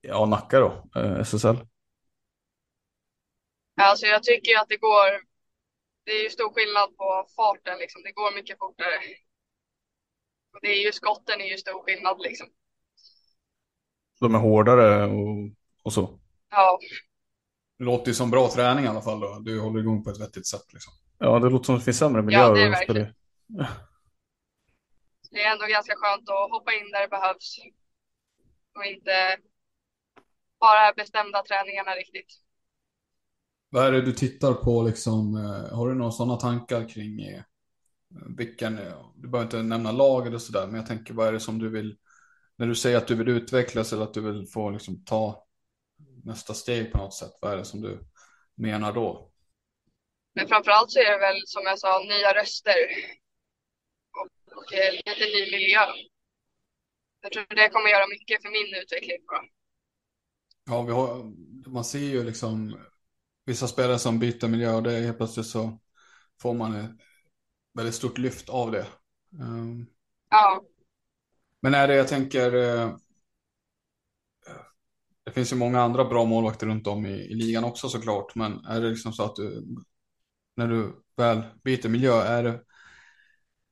[0.00, 1.56] ja, Nacka då, eh, SSL?
[3.80, 5.10] Alltså jag tycker att det går,
[6.04, 8.98] det är ju stor skillnad på farten liksom, det går mycket fortare.
[10.52, 12.46] Och det är ju skotten är ju stor skillnad liksom.
[14.20, 15.50] De är hårdare och,
[15.82, 16.20] och så?
[16.50, 16.78] Ja.
[17.78, 19.38] Det låter ju som bra träning i alla fall då.
[19.38, 20.92] Du håller igång på ett vettigt sätt liksom.
[21.18, 22.48] Ja, det låter som det finns sämre miljöer.
[22.48, 23.14] Ja, det är verkligen.
[25.30, 27.58] Det är ändå ganska skönt att hoppa in där det behövs.
[28.76, 29.36] Och inte
[30.60, 32.32] bara bestämda träningarna riktigt.
[33.70, 35.36] Vad är det du tittar på liksom?
[35.36, 37.42] Eh, har du några sådana tankar kring eh,
[38.36, 41.40] vilken, eh, du behöver inte nämna lag eller sådär, men jag tänker vad är det
[41.40, 41.96] som du vill,
[42.56, 45.46] när du säger att du vill utvecklas eller att du vill få liksom ta
[46.24, 48.00] nästa steg på något sätt, vad är det som du
[48.54, 49.32] menar då?
[50.34, 52.76] Men framförallt så är det väl som jag sa, nya röster
[54.18, 55.80] och, och lite ny miljö.
[57.20, 59.18] Jag tror det kommer göra mycket för min utveckling.
[59.26, 59.42] Bara.
[60.64, 61.32] Ja, vi har,
[61.70, 62.80] man ser ju liksom
[63.44, 65.78] vissa spelare som byter miljö och det helt plötsligt så
[66.42, 66.98] får man
[67.74, 68.86] väldigt stort lyft av det.
[69.40, 69.86] Um,
[70.30, 70.62] ja.
[71.60, 72.96] Men är det, jag tänker, uh,
[75.24, 78.64] det finns ju många andra bra målvakter runt om i, i ligan också såklart, men
[78.64, 79.66] är det liksom så att du,
[80.56, 82.60] när du väl byter miljö, är det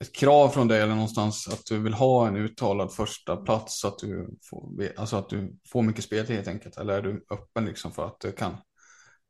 [0.00, 3.88] ett krav från dig eller någonstans att du vill ha en uttalad första plats så
[3.88, 6.76] att du får, alltså att du får mycket speltid helt enkelt?
[6.76, 8.56] Eller är du öppen liksom för att det kan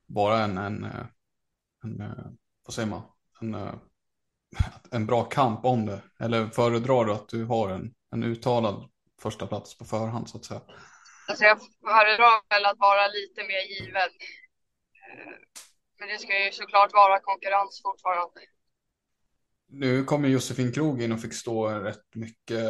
[0.06, 0.84] vara en, en,
[1.84, 3.02] en, en vad säger man,
[3.40, 3.54] en,
[4.90, 6.02] en bra kamp om det?
[6.20, 8.90] Eller föredrar du att du har en, en uttalad
[9.22, 10.60] första plats på förhand så att säga?
[11.28, 14.10] Alltså jag föredrar väl att vara lite mer given.
[15.06, 15.32] Eh,
[15.98, 18.40] men det ska ju såklart vara konkurrens fortfarande.
[19.68, 22.64] Nu kom ju Josefin Krog in och fick stå rätt mycket.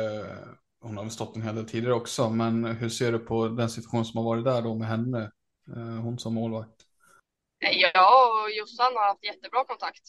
[0.80, 3.70] Hon har väl stått en hel del tidigare också, men hur ser du på den
[3.70, 5.30] situation som har varit där då med henne?
[5.76, 6.86] Eh, hon som målvakt.
[7.58, 10.02] Ja, och Jossan har haft jättebra kontakt.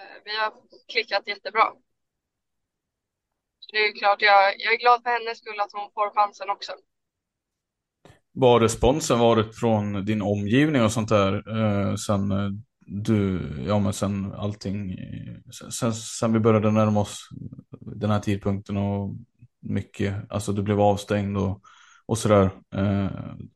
[0.00, 0.52] Eh, vi har
[0.92, 1.64] klickat jättebra.
[3.72, 6.72] det är klart, jag, jag är glad för hennes skull att hon får chansen också.
[8.32, 12.50] Vad har responsen varit från din omgivning och sånt där eh, sen eh,
[12.86, 14.96] du, ja men sen allting,
[15.70, 17.28] sen, sen vi började närma oss
[17.80, 19.14] den här tidpunkten och
[19.60, 21.60] mycket, alltså du blev avstängd och,
[22.06, 22.50] och sådär.
[22.74, 23.10] Eh,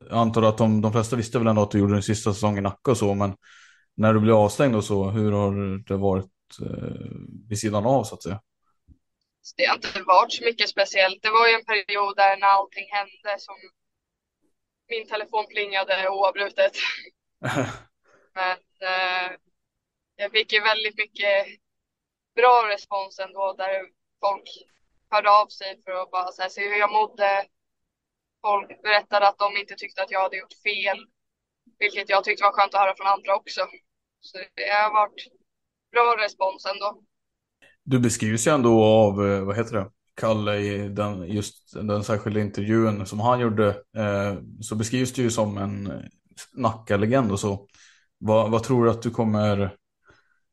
[0.09, 2.57] jag antar att de, de flesta visste väl ändå att du gjorde din sista säsong
[2.57, 3.35] i Nacka och så, men
[3.97, 7.11] när du blev avstängd och så, hur har det varit eh,
[7.49, 8.41] vid sidan av så att säga?
[9.57, 11.21] Det har inte varit så mycket speciellt.
[11.21, 13.55] Det var ju en period där när allting hände som
[14.89, 16.73] min telefon plingade oavbrutet.
[18.33, 19.31] Men eh,
[20.15, 21.47] jag fick ju väldigt mycket
[22.35, 23.85] bra respons ändå där
[24.19, 24.49] folk
[25.09, 27.45] hörde av sig för att bara här, se hur jag mådde.
[28.41, 31.05] Folk berättade att de inte tyckte att jag hade gjort fel,
[31.79, 33.61] vilket jag tyckte var skönt att höra från andra också.
[34.19, 35.27] Så det har varit
[35.95, 37.01] bra respons ändå.
[37.83, 42.39] Du beskrivs ju ändå av, eh, vad heter det, Kalle i den, just den särskilda
[42.39, 46.03] intervjun som han gjorde eh, så beskrivs det ju som en
[46.53, 47.67] Nacka-legend och så.
[48.17, 49.75] Vad, vad tror du att du kommer,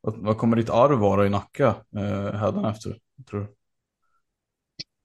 [0.00, 2.98] vad, vad kommer ditt arv vara i Nacka eh, hädanefter?
[3.30, 3.46] Tror du?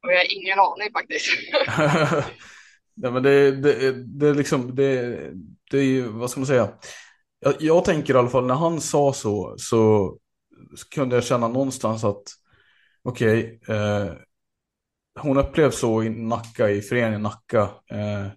[0.04, 1.26] Och jag har ingen aning faktiskt.
[2.94, 5.18] Nej, men det, det, det är liksom, det,
[5.72, 6.70] det är ju, vad ska man säga?
[7.40, 10.14] Jag, jag tänker i alla fall när han sa så, så
[10.96, 12.24] kunde jag känna någonstans att
[13.04, 14.12] okej, okay, eh,
[15.20, 17.62] hon upplevs så i Nacka, i föreningen Nacka.
[17.92, 18.28] Eh,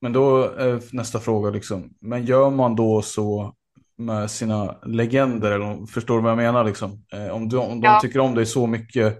[0.00, 3.54] men då är nästa fråga liksom, men gör man då så
[3.96, 7.04] med sina legender, eller förstår du vad jag menar liksom?
[7.12, 8.00] Eh, om, du, om de ja.
[8.00, 9.18] tycker om dig så mycket,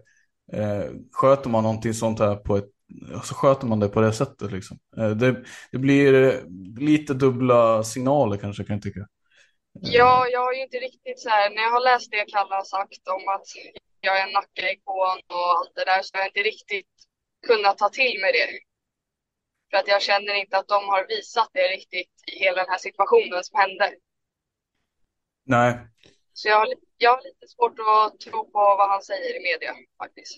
[0.53, 2.71] eh, sköter man någonting sånt här på ett
[3.23, 4.53] så sköter man det på det sättet.
[4.53, 4.79] Liksom.
[4.97, 6.35] Eh, det, det blir eh,
[6.79, 9.07] lite dubbla signaler kanske kan jag tycka.
[9.73, 12.65] Ja, jag har ju inte riktigt så här, när jag har läst det Kalle har
[12.65, 13.47] sagt om att
[14.01, 16.95] jag är en Nacka-ikon och allt det där så har jag inte riktigt
[17.47, 18.49] kunnat ta till mig det.
[19.71, 22.79] För att jag känner inte att de har visat det riktigt i hela den här
[22.79, 23.95] situationen som hände.
[25.45, 25.79] Nej.
[26.33, 29.73] Så jag har, jag har lite svårt att tro på vad han säger i media
[30.03, 30.35] faktiskt.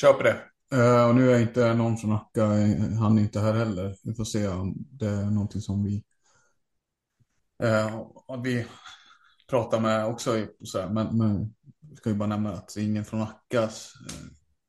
[0.00, 0.36] Köper det.
[0.76, 2.44] Uh, och nu är inte någon från Nacka,
[3.00, 3.96] han är inte här heller.
[4.04, 6.04] Vi får se om det är någonting som vi,
[7.64, 8.04] uh,
[8.42, 8.66] vi
[9.50, 10.46] pratar med också.
[10.64, 11.54] Så här, men, men
[11.88, 14.26] jag ska ju bara nämna att det är ingen från Nackas eh,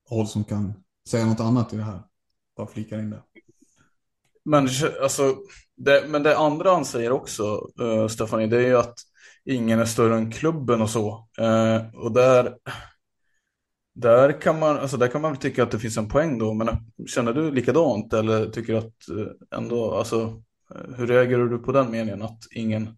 [0.09, 0.73] håll som kan
[1.09, 2.01] säga något annat i det här.
[2.57, 3.23] Bara flikar in det.
[4.45, 4.69] Men,
[5.01, 5.35] alltså,
[5.77, 8.95] det, men det andra han säger också, eh, Stefanie, det är ju att
[9.45, 11.27] ingen är större än klubben och så.
[11.37, 12.55] Eh, och där
[13.93, 16.53] där kan, man, alltså där kan man väl tycka att det finns en poäng då,
[16.53, 16.67] men
[17.07, 20.41] känner du likadant eller tycker du att eh, ändå, alltså
[20.75, 22.97] Eh, hur reagerar du på den meningen att ingen,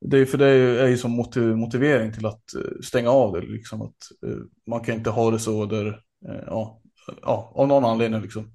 [0.00, 1.10] det är för det är ju som
[1.56, 5.38] motivering till att eh, stänga av det, liksom att eh, man kan inte ha det
[5.38, 6.02] så där,
[6.46, 6.82] ja,
[7.22, 8.52] ja av någon anledning liksom,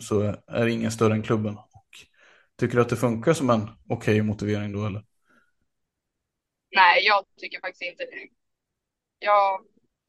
[0.00, 1.56] så är ingen större än klubben.
[1.56, 1.88] Och
[2.58, 5.04] tycker du att det funkar som en okej okay motivering då eller?
[6.74, 8.28] Nej, jag tycker faktiskt inte det.
[9.18, 9.60] Jag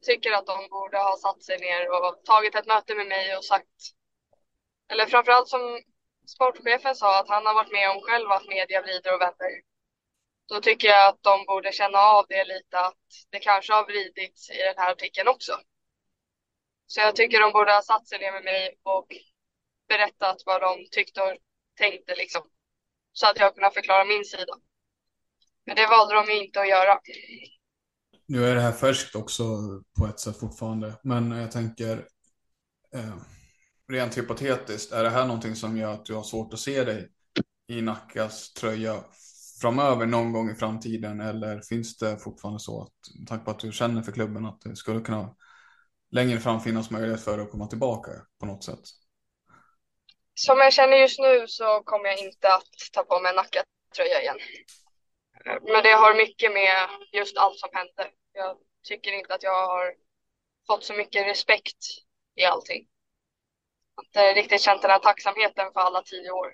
[0.06, 3.44] tycker att de borde ha satt sig ner och tagit ett möte med mig och
[3.44, 3.76] sagt,
[4.92, 5.60] eller framförallt som
[6.26, 9.50] sportchefen sa att han har varit med om själv att media vrider och vänder.
[10.48, 14.50] Då tycker jag att de borde känna av det lite att det kanske har vridits
[14.50, 15.60] i den här artikeln också.
[16.86, 19.06] Så jag tycker de borde ha satt sig ner med mig och
[19.88, 21.36] berättat vad de tyckte och
[21.78, 22.42] tänkte liksom.
[23.12, 24.54] Så att jag kunnat förklara min sida.
[25.66, 27.00] Men det valde de inte att göra.
[28.26, 29.44] Nu är det här färskt också
[29.98, 32.08] på ett sätt fortfarande, men jag tänker
[32.94, 33.16] eh,
[33.92, 37.08] rent hypotetiskt, är det här någonting som gör att du har svårt att se dig
[37.68, 39.04] i Nackas tröja
[39.60, 43.72] framöver någon gång i framtiden eller finns det fortfarande så att tack på att du
[43.72, 45.36] känner för klubben att det skulle kunna
[46.10, 48.80] längre fram finnas möjlighet för dig att komma tillbaka på något sätt?
[50.34, 54.22] Som jag känner just nu så kommer jag inte att ta på mig en Nacka-tröja
[54.22, 54.38] igen.
[55.44, 58.10] Men det har mycket med just allt som hände.
[58.32, 59.94] Jag tycker inte att jag har
[60.66, 61.78] fått så mycket respekt
[62.36, 62.86] i allting.
[64.02, 66.48] Inte riktigt känt den här tacksamheten för alla tio år.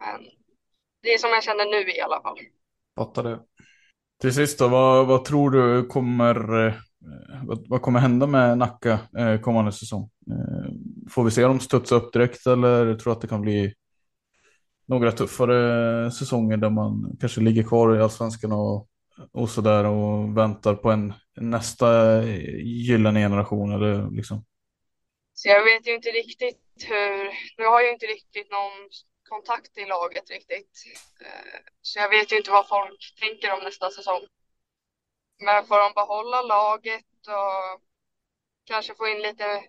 [0.00, 0.20] Men
[1.02, 2.38] det är som jag känner nu i alla fall.
[2.96, 3.40] Fattar det.
[4.20, 6.74] Till sist då, vad, vad tror du kommer, eh,
[7.44, 10.10] vad, vad, kommer hända med Nacka eh, kommande säsong?
[10.30, 10.72] Eh,
[11.10, 13.74] får vi se dem studsa upp direkt eller tror du att det kan bli
[14.86, 18.88] några tuffare säsonger där man kanske ligger kvar i allsvenskan och,
[19.32, 22.22] och sådär och väntar på en nästa
[22.62, 24.44] gyllene generation eller liksom.
[25.38, 27.24] Så jag vet ju inte riktigt hur,
[27.58, 28.88] nu har jag inte riktigt någon
[29.28, 30.84] kontakt i laget riktigt.
[31.20, 34.26] Eh, så jag vet ju inte vad folk tänker om nästa säsong.
[35.38, 37.82] Men får de behålla laget och
[38.64, 39.64] kanske få in lite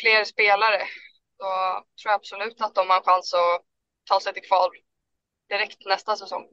[0.00, 0.82] fler spelare,
[1.38, 1.46] då
[2.02, 3.64] tror jag absolut att de har en chans att
[4.04, 4.70] ta sig till kval
[5.48, 6.48] direkt nästa säsong.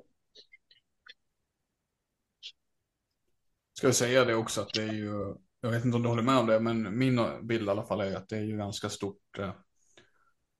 [3.73, 6.23] Ska jag säga det också att det är ju, jag vet inte om du håller
[6.23, 8.89] med om det, men min bild i alla fall är att det är ju ganska
[8.89, 9.53] stort eh,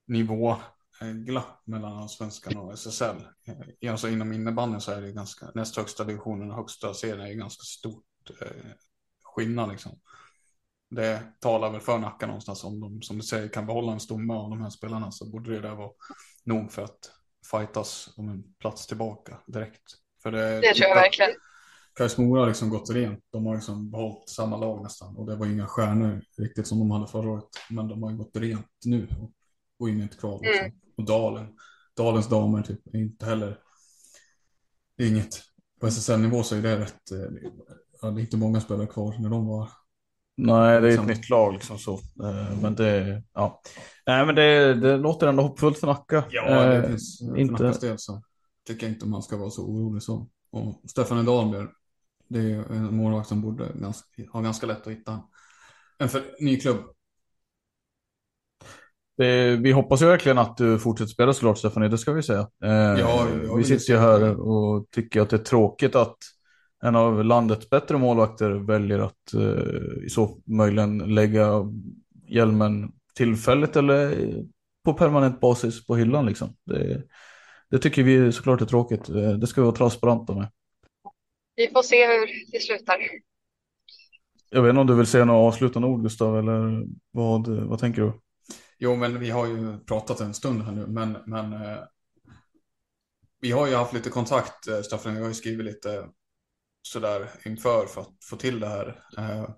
[0.08, 0.68] nivåglapp
[1.02, 3.18] eh, mellan allsvenskan och SSL.
[3.82, 7.28] Eh, alltså inom innebandyn så är det ganska, näst högsta divisionen och högsta serien är
[7.28, 8.06] ju ganska stort
[8.42, 8.72] eh,
[9.24, 10.00] skillnad liksom.
[10.90, 14.34] Det talar väl för Nacka någonstans om de, som du säger, kan behålla en stomme
[14.34, 15.92] av de här spelarna så borde det där vara
[16.44, 17.12] nog för att
[17.52, 19.84] fightas om en plats tillbaka direkt.
[20.24, 21.32] För det, det tror jag verkligen.
[21.98, 23.20] Kais Mora har liksom gått rent.
[23.32, 25.18] De har liksom behållit samma lag nästan.
[25.18, 27.44] Och det var inga stjärnor riktigt som de hade förra året.
[27.70, 29.32] Men de har ju gått rent nu och,
[29.80, 30.40] och inget kvar.
[30.42, 30.66] Liksom.
[30.66, 30.78] Mm.
[30.98, 31.48] Och Dalen,
[31.98, 33.60] Dalens damer typ, är inte heller.
[34.98, 35.42] Det är inget.
[35.82, 37.12] På SSL-nivå så är det rätt.
[37.12, 37.50] Eh,
[38.02, 39.70] ja, det är inte många spelare kvar när de var
[40.40, 41.06] Nej, det är ett Liksom.
[41.08, 41.94] nytt lag liksom så.
[41.94, 43.62] Eh, Men det, ja.
[44.06, 46.24] Nej, men det, det låter ändå hoppfullt för Nacka.
[46.30, 48.22] Ja, det Eh, finns för inte- Nackas del så
[48.68, 50.28] tycker jag inte man ska vara så orolig så.
[50.52, 51.68] Och Stefan Dahlberg,
[52.30, 55.20] det är en målvakt som borde ganska, ha ganska lätt att hitta
[55.98, 56.78] en för, ny klubb.
[59.18, 62.48] Det, vi hoppas ju verkligen att du fortsätter spela såklart Stefanie, det ska vi säga.
[62.64, 66.18] Eh, jag vi sitter ju här och tycker att det är tråkigt att
[66.84, 71.52] en av landets bättre målvakter väljer att eh, i så möjligen lägga
[72.28, 74.16] hjälmen tillfälligt eller
[74.86, 76.56] på permanent basis på hyllan liksom.
[76.66, 77.04] Det,
[77.72, 79.10] det tycker vi såklart är tråkigt.
[79.10, 80.48] Eh, Det ska vi vara transparenta med.
[81.58, 82.98] Vi får se hur det slutar.
[84.50, 88.02] Jag vet inte om du vill säga några avslutande ord Gustav, eller vad, vad tänker
[88.02, 88.14] du?
[88.80, 91.78] Jo, men vi har ju pratat en stund här nu, men, men eh,
[93.42, 96.08] vi har ju haft lite kontakt, eh, Staffan, vi har ju skrivit lite
[96.82, 99.02] sådär inför för att få till det här.
[99.18, 99.50] Eh,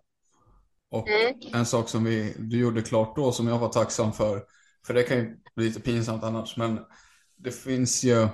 [0.91, 1.39] och Mm.
[1.53, 4.43] en sak som vi, du gjorde klart då som jag var tacksam för,
[4.87, 6.79] för det kan ju bli lite pinsamt annars, men
[7.37, 8.27] det finns ju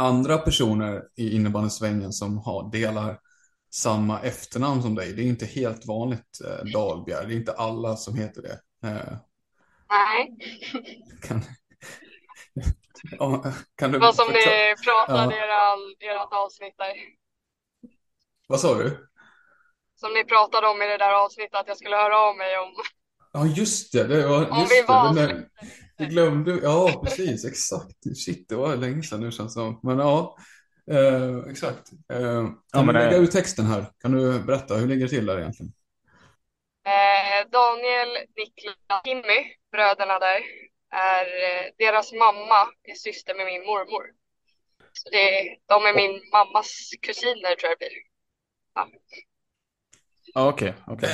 [0.00, 3.18] andra personer i innebandysvängen som har, delar
[3.72, 5.12] samma efternamn som dig.
[5.12, 8.60] Det är inte helt vanligt eh, Dahlbjer, det är inte alla som heter det.
[8.88, 9.16] Eh,
[9.90, 10.36] Nej,
[11.22, 11.42] kan,
[13.18, 13.44] ja,
[13.76, 15.40] kan du vad som ni pratade Ja.
[15.40, 15.78] i eran,
[16.20, 16.92] ert avsnitt där.
[18.46, 19.06] Vad sa du?
[19.96, 22.72] Som ni pratade om i det där avsnittet att jag skulle höra av mig om.
[23.32, 24.04] Ja, just det.
[24.04, 25.48] det var, Om just vi det, var- där-
[26.00, 26.58] Du glömde.
[26.62, 27.44] Ja, precis.
[27.44, 28.16] Exakt.
[28.24, 29.80] Shit, det var länge sedan nu känns det som.
[29.82, 30.36] Men ja,
[30.90, 31.90] eh, exakt.
[32.12, 33.84] Eh, kan Ja, men du lägga det- ut texten här?
[34.02, 35.72] Kan du berätta, hur ligger det till där egentligen?
[36.86, 39.40] Eh, Daniel, Niklas, Jimmy,
[39.72, 40.40] bröderna där,
[40.92, 44.04] är eh, deras mamma är syster med min mormor.
[44.92, 47.90] Så det, är- de är min mammas kusiner tror jag det blir.
[50.34, 51.10] Ja, okej, okej.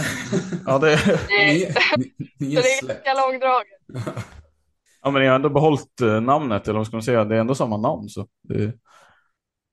[0.66, 0.97] Ja, det,
[1.28, 3.78] Det, Ni, ni, ni så är det är ganska långdraget.
[5.07, 7.24] ja, men ni har ändå behållit eh, namnet, eller vad ska man säga?
[7.24, 8.09] Det är ändå samma namn.
[8.09, 8.72] Så det,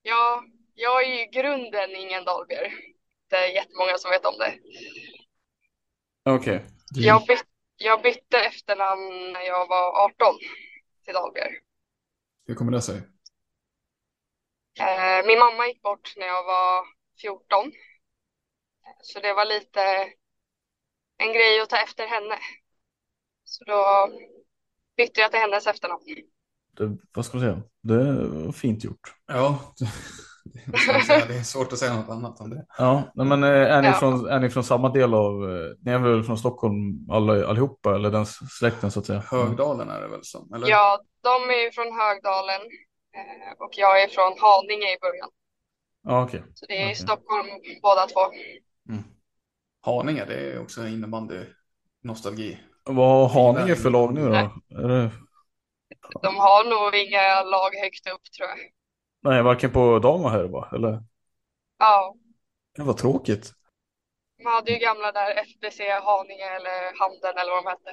[0.02, 2.72] Ja, jag är ju i grunden ingen Dahlbjer.
[3.30, 4.54] Det är jättemånga som vet om det.
[6.30, 6.66] okej.
[6.94, 7.44] Jag, byt,
[7.76, 10.34] jag bytte efternamn när jag var 18
[11.04, 11.50] till Dahlbjer.
[12.46, 12.96] Hur kommer det sig?
[14.80, 16.84] Eh, min mamma gick bort när jag var
[17.20, 17.72] 14.
[19.02, 19.82] Så det var lite
[21.18, 22.38] en grej att ta efter henne.
[23.44, 24.08] Så då
[24.96, 26.02] bytte jag till hennes efternamn.
[26.76, 27.62] Det, vad ska man säga?
[27.82, 29.14] Det var fint gjort.
[29.26, 29.58] Ja,
[31.28, 32.66] det är svårt att säga något annat än det.
[32.78, 33.92] Ja, men eh, är ni, Ja.
[33.94, 37.94] från, är ni från samma del av, eh, ni är väl från Stockholm alla, allihopa,
[37.94, 38.26] eller den
[38.60, 39.22] släkten så att säga?
[39.30, 40.54] Högdalen är det väl som?
[40.54, 40.68] Eller?
[40.68, 42.60] Ja, de är ju från Högdalen
[43.16, 45.28] eh, och jag är från Haninge i början.
[46.02, 46.42] Ja, okej.
[46.54, 46.94] Så det är i Okej.
[46.94, 47.46] Stockholm
[47.82, 48.20] båda två.
[49.80, 51.40] Haninge, det är också innebandy
[52.02, 52.58] nostalgi.
[52.84, 54.30] Vad har Haninge för lag nu då?
[54.68, 55.10] Det,
[56.22, 58.58] De har nog inga lag högt upp tror jag.
[59.22, 60.68] nej, varken på dam och herr va?
[60.72, 61.02] Eller?
[61.78, 62.14] Ja,
[62.76, 63.52] Det var tråkigt.
[64.44, 67.90] man hade ju gamla där FBC Haninge eller Handen eller vad de hette.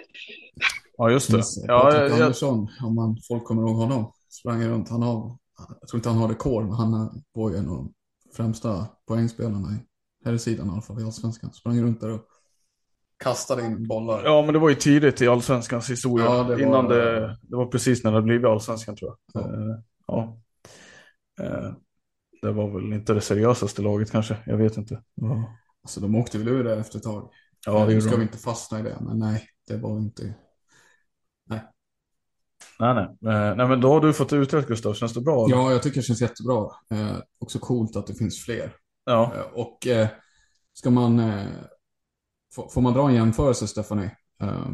[0.97, 1.43] Ja, just det.
[1.67, 4.89] Ja, Patrik jag, Andersson, om man, folk kommer ihåg honom, sprang runt.
[4.89, 5.37] Han har,
[5.79, 7.93] jag tror inte han har rekord, men han var ju en av de
[8.35, 9.79] främsta poängspelarna i
[10.25, 11.51] här sidan i alla fall i Allsvenskan.
[11.53, 12.25] Sprang runt där och
[13.23, 14.23] kastade in bollar.
[14.25, 16.25] ja, men det var ju tidigt i Allsvenskans historia.
[16.25, 19.43] Ja, det var- Innan det, det var precis när det blivit Allsvenskan tror jag.
[19.43, 19.49] Ja.
[19.53, 20.37] Eh, ja.
[21.41, 21.71] Eh,
[22.41, 24.37] det var väl inte det seriösaste laget kanske.
[24.45, 25.01] Jag vet inte.
[25.15, 27.29] Ja, Alltså de åkte väl ur det efter ett tag.
[27.65, 28.17] ja det nu ska de.
[28.17, 30.33] vi inte fastna i det, men nej, det var inte...
[32.79, 33.03] Nej, nej.
[33.33, 34.93] Eh, nej, men då har du fått utrett Gustav.
[34.93, 35.45] Känns det bra?
[35.45, 35.55] eller?
[35.55, 36.69] Ja, jag tycker det känns jättebra.
[36.91, 38.73] Eh, också coolt att det finns fler.
[39.05, 39.31] ja.
[39.35, 40.07] Eh, och eh,
[40.73, 41.19] ska man...
[42.51, 44.11] Eh, får, får man dra en jämförelse, Stephanie?
[44.41, 44.65] Eh,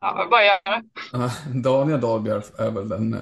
[0.00, 0.82] Ja, vad gör jag?
[1.22, 3.14] Uh, Daniel Dahlbjerg är väl den...
[3.14, 3.20] eh,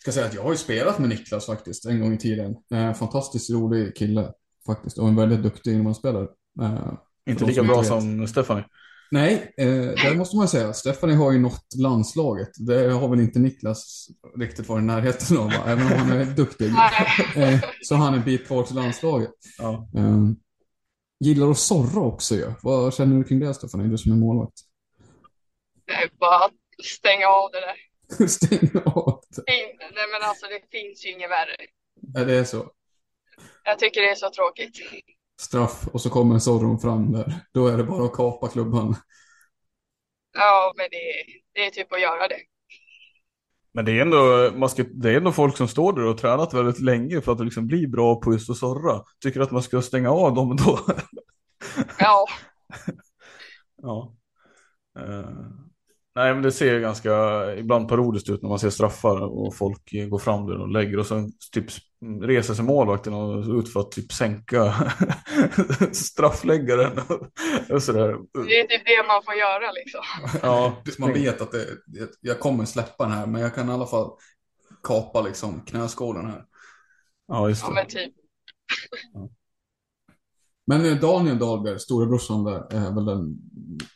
[0.00, 2.54] Ska säga att jag har ju spelat med Niklas faktiskt en gång i tiden.
[2.74, 4.32] Eh, fantastiskt rolig kille
[4.66, 6.26] faktiskt och en väldigt duktig innebandyspelare.
[6.62, 6.92] Eh,
[7.30, 8.02] Inte lika som bra inte vet.
[8.02, 8.64] som Stephanie.
[9.10, 9.66] Nej, eh,
[10.10, 10.72] det måste man säga.
[10.72, 12.50] Stephanie har ju nått landslaget.
[12.66, 14.08] Det har väl inte Niklas
[14.38, 16.68] riktigt varit i närheten av, även om han är duktig.
[17.36, 19.30] Eh, så har han en bit kvar till landslaget.
[19.58, 19.88] Ja.
[19.96, 20.16] Eh,
[21.20, 22.52] gillar att sorra också ju.
[22.62, 24.60] Vad känner du kring det Stephanie, du som är målvakt?
[25.86, 26.52] Det är bara att
[26.84, 27.76] stänga av det där.
[28.28, 29.42] Stäng av det.
[29.46, 31.56] Nej men alltså det finns ju inget värre.
[32.14, 32.70] Ja, det är så.
[33.64, 34.76] Jag tycker det är så tråkigt.
[35.40, 37.34] straff och så kommer Zorron fram där.
[37.52, 38.96] Då är det bara att kapa klubban.
[40.32, 42.40] Ja men det, det är typ att göra det.
[43.76, 46.54] Men det är, ändå, man ska, det är ändå folk som står där och tränat
[46.54, 49.02] väldigt länge för att liksom bli bra på just att sorra.
[49.20, 50.78] Tycker att man ska stänga av dem då?
[51.98, 52.26] Ja,
[53.82, 54.14] ja.
[54.98, 55.30] Eh,
[56.16, 57.10] nej, men det ser ganska
[57.54, 61.06] ibland parodiskt ut när man ser straffar och folk går fram där och lägger och
[61.06, 61.64] sen typ
[62.22, 64.74] reser sig målvakten och ut för att typ sänka
[65.92, 67.00] straffläggaren
[67.70, 68.08] och sådär.
[68.46, 70.00] Det är typ det man får göra liksom.
[70.42, 71.66] Ja, Man vet att det,
[72.20, 74.10] jag kommer släppa den här, men jag kan i alla fall
[74.82, 76.44] kapa liksom knäskålen här.
[77.28, 77.74] ja just Ja det.
[77.74, 78.14] men typ.
[80.66, 83.36] Men eh, Daniel Dahlberg, storebrorsan där, är väl den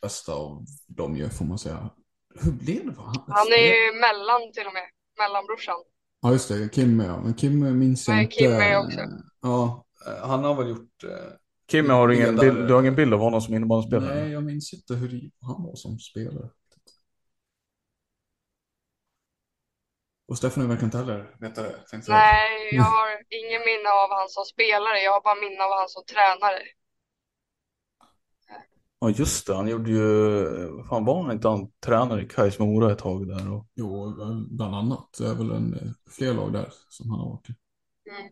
[0.02, 1.90] bästa av dem ju, får man säga.
[2.34, 2.94] Hur blev det?
[2.96, 4.88] Han, Han är ju mellan till och med.
[5.18, 5.76] Mellanbrorsan.
[6.22, 6.68] Ja, just det.
[6.68, 7.20] Kim ja.
[7.20, 8.36] Men Kim minns jag Nej, inte.
[8.36, 9.00] Kim är också.
[9.42, 11.04] Ja, eh, han har väl gjort...
[11.04, 11.10] eh,
[11.70, 14.14] Kim, har du ingen bild, du har ingen bild av honom som innebandyspelare?
[14.14, 16.50] Nej, jag minns inte hur han var som spelare.
[20.28, 21.74] Och Stefan verkar inte heller veta det.
[22.08, 24.98] Nej, jag har ingen minne av han som spelare.
[25.00, 26.62] Jag har bara minne av han som tränare.
[29.00, 30.44] Ja just det, han gjorde ju,
[30.88, 33.52] fan var han inte han tränare i Kais Mora ett tag där?
[33.52, 33.66] Och...
[33.74, 34.14] Jo,
[34.50, 35.08] bland annat.
[35.18, 37.54] Det är väl en, fler lag där som han har varit i.
[38.10, 38.30] Mm.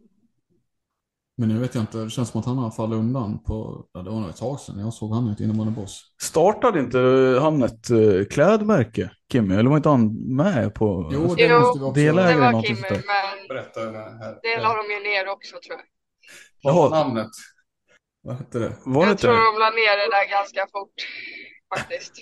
[1.36, 4.02] Men jag vet jag inte, det känns som att han har fallit undan på, ja,
[4.02, 6.02] det var nog ett tag sedan jag såg han i ett innebandyboss.
[6.22, 6.98] Startade inte
[7.42, 9.54] han ett eh, klädmärke, Kimmy?
[9.54, 11.10] Eller var inte han med på?
[11.12, 11.92] Jo, det Jo, måste vi också...
[11.92, 14.38] Det var Kimmy, men Berätta här.
[14.42, 15.84] det la de ju ner också tror jag.
[16.62, 17.04] Vad var Jaha.
[17.04, 17.30] namnet?
[18.22, 18.76] Vad hette det?
[18.84, 19.44] Var det Jag inte tror det?
[19.52, 20.94] de la ner det där ganska fort.
[21.74, 22.12] Faktiskt.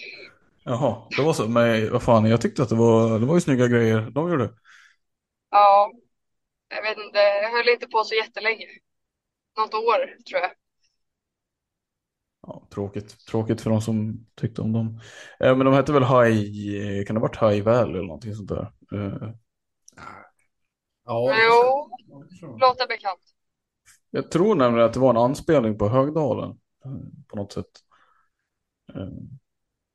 [0.64, 1.48] Jaha, det var så.
[1.48, 4.50] Men vad fan, jag tyckte att det var, det var ju snygga grejer de gjorde.
[5.50, 5.90] Ja.
[6.68, 8.66] Jag vet inte, jag höll inte på så jättelänge.
[9.58, 10.52] Något år tror jag.
[12.42, 13.26] Ja, tråkigt.
[13.26, 15.00] Tråkigt för de som tyckte om dem.
[15.40, 18.48] Eh, men de hette väl High, kan det ha varit High Valley eller någonting sånt
[18.48, 18.72] där?
[18.94, 19.30] Eh,
[21.04, 21.88] Ja, Jo,
[22.60, 23.35] låter bekant.
[24.16, 26.50] Jag tror nämligen att det var en anspelning på Högdalen.
[26.84, 26.90] eh,
[27.28, 27.66] På något sätt.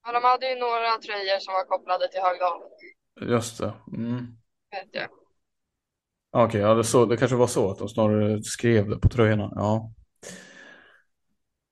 [0.03, 2.67] Ja, de hade ju några tröjor som var kopplade till Högdalen.
[3.21, 3.73] just det.
[3.97, 4.17] Mm.
[4.71, 5.07] Vet jag.
[6.31, 9.51] Okej, ja, det, så, det kanske var så att de snarare skrev det på tröjorna.
[9.55, 9.91] Ja.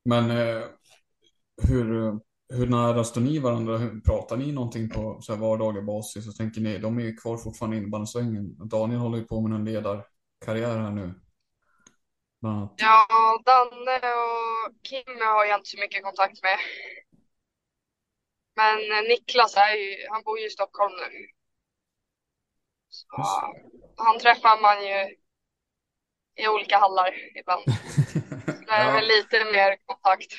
[0.06, 0.64] Men eh,
[1.68, 2.20] hur,
[2.54, 3.78] hur nära står ni varandra?
[3.78, 6.28] Hur, pratar ni någonting på så här vardaglig basis?
[6.28, 8.56] Och tänker ni, de är ju kvar fortfarande i innebandysvängen.
[8.70, 11.14] Daniel håller ju på med en ledarkarriär här nu.
[12.78, 13.08] Ja,
[13.46, 16.60] Danne och Kim har jag inte så mycket kontakt med.
[18.56, 21.28] Men Niklas är ju, han bor ju i Stockholm nu.
[22.90, 23.06] Så,
[23.98, 25.16] han träffar man ju
[26.44, 27.64] i olika hallar ibland.
[28.46, 28.94] Det är Ja.
[28.94, 30.34] väl lite mer kontakt.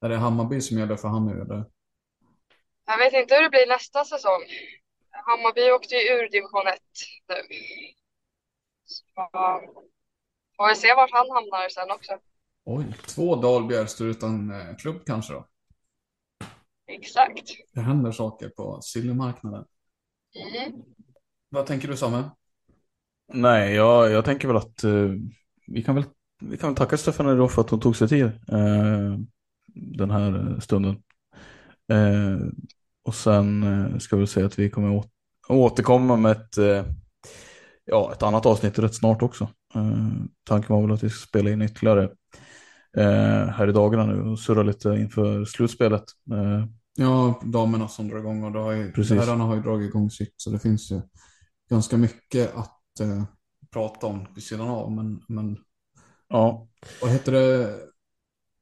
[0.00, 1.64] Är det Hammarby som gäller för han nu eller?
[2.86, 4.42] Jag vet inte hur det blir nästa säsong.
[5.10, 6.78] Hammarby åkte ju ur division 1
[7.28, 7.34] nu.
[8.84, 9.02] Så,
[10.56, 12.12] får vi se vart han hamnar sen också.
[12.64, 15.46] Oj, två Dahlbjer står utan eh, klubb kanske då?
[16.86, 17.50] Exakt.
[17.72, 19.64] Det händer saker på silvermarknaden.
[20.34, 20.82] Mm.
[21.48, 22.24] Vad tänker du Samuel?
[23.32, 25.10] Nej, jag, jag tänker väl att eh,
[25.66, 26.04] vi, kan väl,
[26.40, 29.18] vi kan väl tacka Stefan idag för att hon tog sig tid eh,
[29.74, 31.02] den här stunden.
[31.88, 32.38] Eh,
[33.02, 35.02] och sen ska vi säga att vi kommer
[35.48, 36.58] återkomma med ett,
[37.84, 39.44] ja, ett annat avsnitt rätt snart också.
[39.74, 40.08] Eh,
[40.44, 42.02] tanken var väl att vi ska spela in ytterligare
[42.96, 46.04] eh, här i dagarna nu och surra lite inför slutspelet.
[46.32, 46.66] Eh,
[46.96, 47.40] Ja,
[47.88, 50.58] som drar igång och då har ju, herrarna har ju dragit igång sitt så det
[50.58, 51.02] finns ju
[51.70, 53.24] ganska mycket att eh,
[53.70, 54.92] prata om vid sidan av.
[54.92, 55.58] Men, men
[56.28, 56.68] ja,
[57.00, 57.74] vad heter det?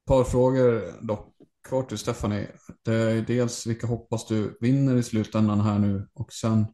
[0.07, 1.35] Par frågor dock
[1.69, 2.49] kvar till Stephanie.
[2.85, 6.67] Det är dels vilka hoppas du vinner i slutändan här nu och sen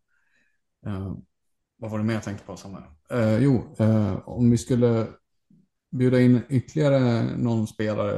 [0.86, 1.12] eh,
[1.79, 2.85] vad var det mer jag tänkte på Samuel?
[3.11, 5.07] Eh, jo, eh, om vi skulle
[5.91, 8.16] bjuda in ytterligare någon spelare,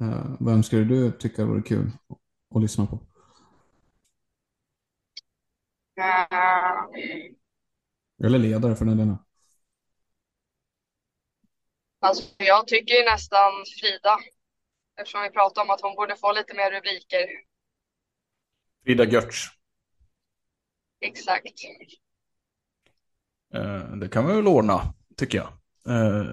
[0.00, 1.90] eh, vem skulle du tycka vore kul
[2.54, 2.98] att lyssna på?
[8.24, 9.16] Eller ledare för den delen.
[11.98, 14.18] Alltså, jag tycker ju nästan Frida.
[14.96, 17.26] Eftersom vi pratar om att hon borde få lite mer rubriker.
[18.84, 19.36] Frida Görtz.
[21.00, 21.54] Exakt.
[23.54, 24.80] Eh, det kan vi väl ordna,
[25.16, 25.48] tycker jag.
[25.94, 26.26] Eh,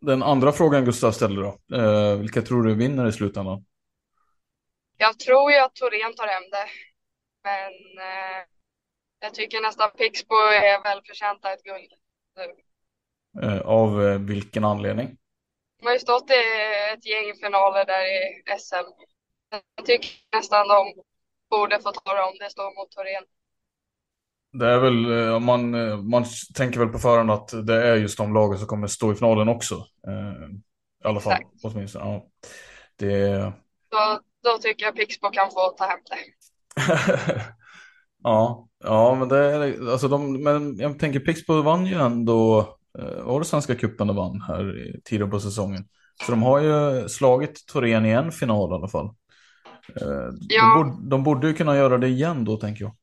[0.00, 1.76] den andra frågan Gustav ställde då.
[1.76, 3.64] Eh, vilka tror du vinner i slutändan?
[4.96, 6.68] Jag tror ju att Torén tar hem det.
[7.44, 8.46] Men eh,
[9.20, 11.92] jag tycker nästan Pixbo är välförtjänta ett guld
[12.36, 12.54] nu.
[13.42, 15.16] Eh, av eh, vilken anledning?
[15.78, 16.42] De har ju stått i
[16.92, 18.88] ett gäng finaler där i SM.
[19.76, 20.94] Jag tycker nästan de
[21.50, 23.24] borde få ta det om det står mot Torén.
[24.52, 26.24] Det är väl, eh, man, eh, man
[26.54, 29.48] tänker väl på förhand att det är just de lagen som kommer stå i finalen
[29.48, 29.74] också.
[30.08, 30.48] Eh,
[31.04, 31.48] I alla fall, Exakt.
[31.62, 32.04] åtminstone.
[32.04, 32.26] Ja.
[32.96, 33.36] Det...
[33.90, 36.16] Då, då tycker jag Pixbo kan få ta hem det.
[38.22, 42.68] ja, ja, men det är alltså de, men jag tänker Pixbo vann ju ändå,
[43.22, 45.84] var det Svenska cupen de vann här tidigare på säsongen.
[46.26, 49.06] Så de har ju slagit Torén i en final i alla fall.
[50.00, 50.62] Eh, Ja.
[50.62, 52.96] De, borde, de borde ju kunna göra det igen då tänker jag.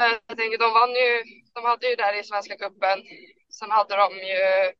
[0.00, 1.22] Eh, Jag tänker, de vann ju,
[1.54, 2.98] de hade ju där i Svenska cupen.
[3.58, 4.72] Sen hade de ju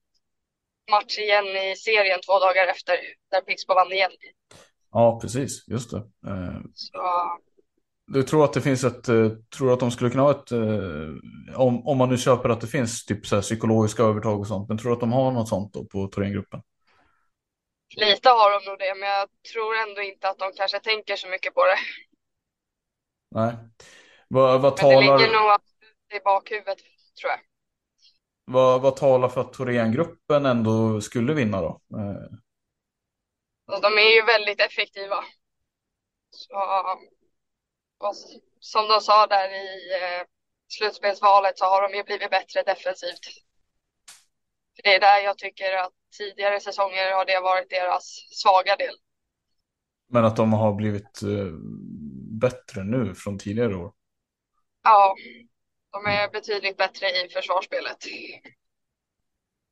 [0.90, 2.96] match igen i serien två dagar efter,
[3.30, 4.10] där Pixbo vann igen.
[4.92, 5.96] Ja, precis, just det.
[6.26, 7.00] Eh, Så
[8.06, 10.52] Du tror att det finns ett, eh, tror att de skulle kunna ha ett,
[11.56, 14.78] om, om man nu köper att det finns typ så psykologiska övertag och sånt, men
[14.78, 16.62] tror du att de har något sånt då på Thorengruppen?
[17.96, 21.28] lite har de nog det, men jag tror ändå inte att de kanske tänker så
[21.28, 21.78] mycket på det.
[23.30, 23.56] Nej.
[24.32, 25.50] Vad, vad, Men det talar, ligger nog
[26.14, 26.78] i bakhuvudet,
[27.20, 27.40] tror jag.
[28.44, 31.80] vad, vad talar för att Thorengruppen ändå skulle vinna då?
[33.66, 35.24] Och de är ju väldigt effektiva.
[36.30, 36.54] Så,
[37.98, 38.14] och
[38.60, 40.26] som de sa där i eh,
[40.68, 43.24] slutspelsvalet så har de ju blivit bättre defensivt.
[44.76, 48.94] För det är där jag tycker att tidigare säsonger har det varit deras svaga del.
[50.08, 51.52] men att de har blivit eh,
[52.40, 53.92] bättre nu från tidigare år.
[54.90, 55.14] Ja,
[55.92, 57.98] de är betydligt bättre i försvarsspelet.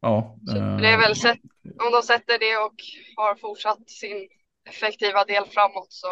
[0.00, 1.38] Ja, Så eh, det är väl sett,
[1.84, 2.74] om de sätter det och
[3.16, 4.28] har fortsatt sin
[4.68, 6.06] effektiva del framåt så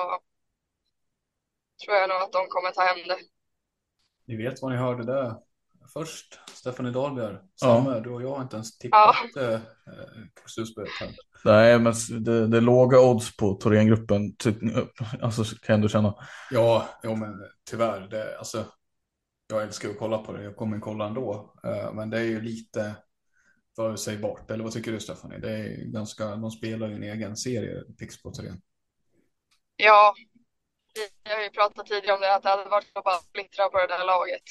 [1.85, 3.19] tror jag nog att de kommer ta hem det.
[4.27, 5.35] Ni vet vad ni hörde där
[5.93, 6.39] först.
[6.51, 9.15] Stefanie Dahlberg, Samme, du och jag har inte ens Ja.
[9.31, 9.61] tippat eh,
[10.43, 10.91] på slutspelet.
[11.45, 11.93] Nej, men
[12.25, 14.55] det, det är låga odds på Thorengruppen, ty-
[15.23, 16.15] alltså kan jag ändå känna.
[16.51, 17.35] Ja, jo, men
[17.71, 18.01] tyvärr.
[18.01, 18.65] Det, alltså,
[19.49, 20.43] jag älskar att kolla på det.
[20.43, 21.55] Jag kommer kolla ändå.
[21.65, 22.97] Eh, men det är ju lite
[23.77, 24.51] förutsägbart.
[24.51, 25.39] Eller vad tycker du, Stefanie?
[25.39, 28.61] Det är ganska, de spelar ju en egen serie, Pixbo Thorén.
[29.77, 30.15] Ja,
[31.25, 33.79] vi har ju pratat tidigare om det, att det hade varit att bara splittra på
[33.79, 34.43] det där laget.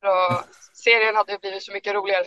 [0.00, 2.24] För serien hade ju blivit så mycket roligare.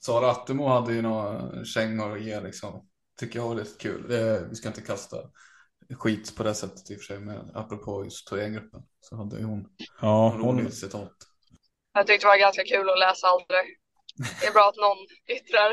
[0.00, 2.88] Sara Attemo hade ju några kängor att ge liksom.
[3.18, 4.08] Tycker jag var lite kul.
[4.08, 5.16] Det, vi ska inte kasta
[5.94, 7.18] skit på det sättet i och för sig.
[7.20, 9.68] Men apropå just Thorengruppen så hade ju hon
[10.00, 11.12] Ja, hon, citat.
[11.92, 13.64] Jag tyckte det var ganska kul att läsa allt det.
[14.40, 15.72] Det är bra att någon yttrar.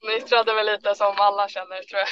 [0.00, 2.08] Hon yttrade väl lite som alla känner, tror jag.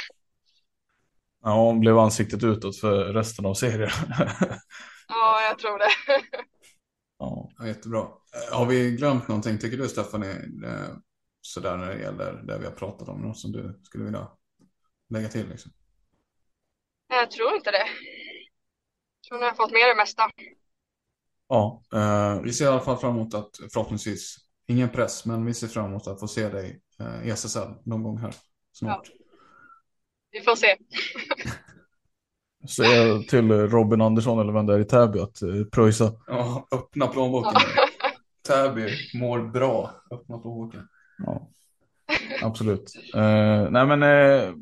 [1.43, 3.91] ja, hon blev ansiktet utåt för resten av serien.
[5.09, 5.91] Ja, jag tror det.
[7.19, 7.51] ja.
[7.67, 8.07] Jättebra.
[8.53, 10.33] Har vi glömt någonting, tycker du Stefanie?
[10.65, 10.97] Eh,
[11.41, 13.21] Sådär när det gäller det vi har pratat om.
[13.23, 14.29] Något som du skulle vilja
[15.09, 15.73] lägga till liksom?
[17.09, 17.87] Jag tror inte det.
[19.21, 20.23] Jag tror ni har fått med det mesta.
[21.49, 24.37] Ja, eh, Vi ser i alla fall fram emot att förhoppningsvis,
[24.67, 28.03] ingen press, men vi ser fram emot att få se dig eh, i SSL någon
[28.03, 28.35] gång här
[28.73, 29.11] snart.
[30.31, 30.77] Vi får se.
[32.69, 36.13] säga till Robin Andersson eller vem det är i Täby att eh, pröjsa.
[36.27, 37.61] Ja, öppna plånboken.
[38.49, 39.91] Täby mår bra.
[40.11, 40.89] Öppna plånboken.
[41.19, 41.49] Ja,
[42.43, 42.93] absolut.
[43.15, 44.55] Eh, nej men eh,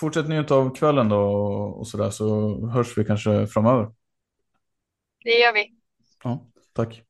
[0.00, 3.92] fortsätt njuta av kvällen då och, och sådär så hörs vi kanske framöver.
[5.24, 5.74] Det gör vi.
[6.24, 7.02] Ja, tack.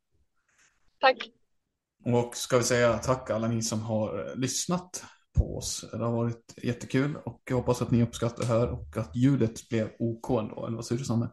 [1.00, 1.30] Tack.
[2.04, 5.04] Och ska vi säga tack alla ni som har eh, lyssnat
[5.38, 5.84] på oss.
[5.92, 9.68] Det har varit jättekul och jag hoppas att ni uppskattar det här och att ljudet
[9.68, 10.66] blev OK ändå.
[10.66, 11.28] Eller vad säger du Samme?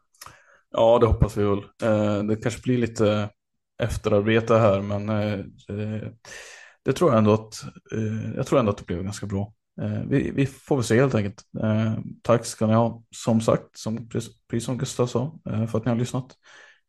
[0.71, 1.63] Ja, det hoppas vi väl.
[1.83, 3.29] Eh, det kanske blir lite
[3.83, 6.13] efterarbete här, men eh, det,
[6.83, 9.53] det tror jag ändå att eh, jag tror ändå att det blev ganska bra.
[9.81, 11.43] Eh, vi, vi får väl se helt enkelt.
[11.63, 15.85] Eh, tack ska ni ha, som sagt, som, precis som Gustav sa, eh, för att
[15.85, 16.35] ni har lyssnat.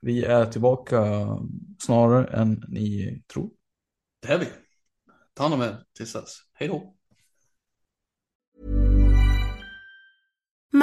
[0.01, 1.29] Vi är tillbaka
[1.83, 3.51] snarare än ni tror.
[4.21, 4.47] Det är vi.
[5.35, 6.39] Ta hand om er tills dess.
[6.53, 6.96] Hej då.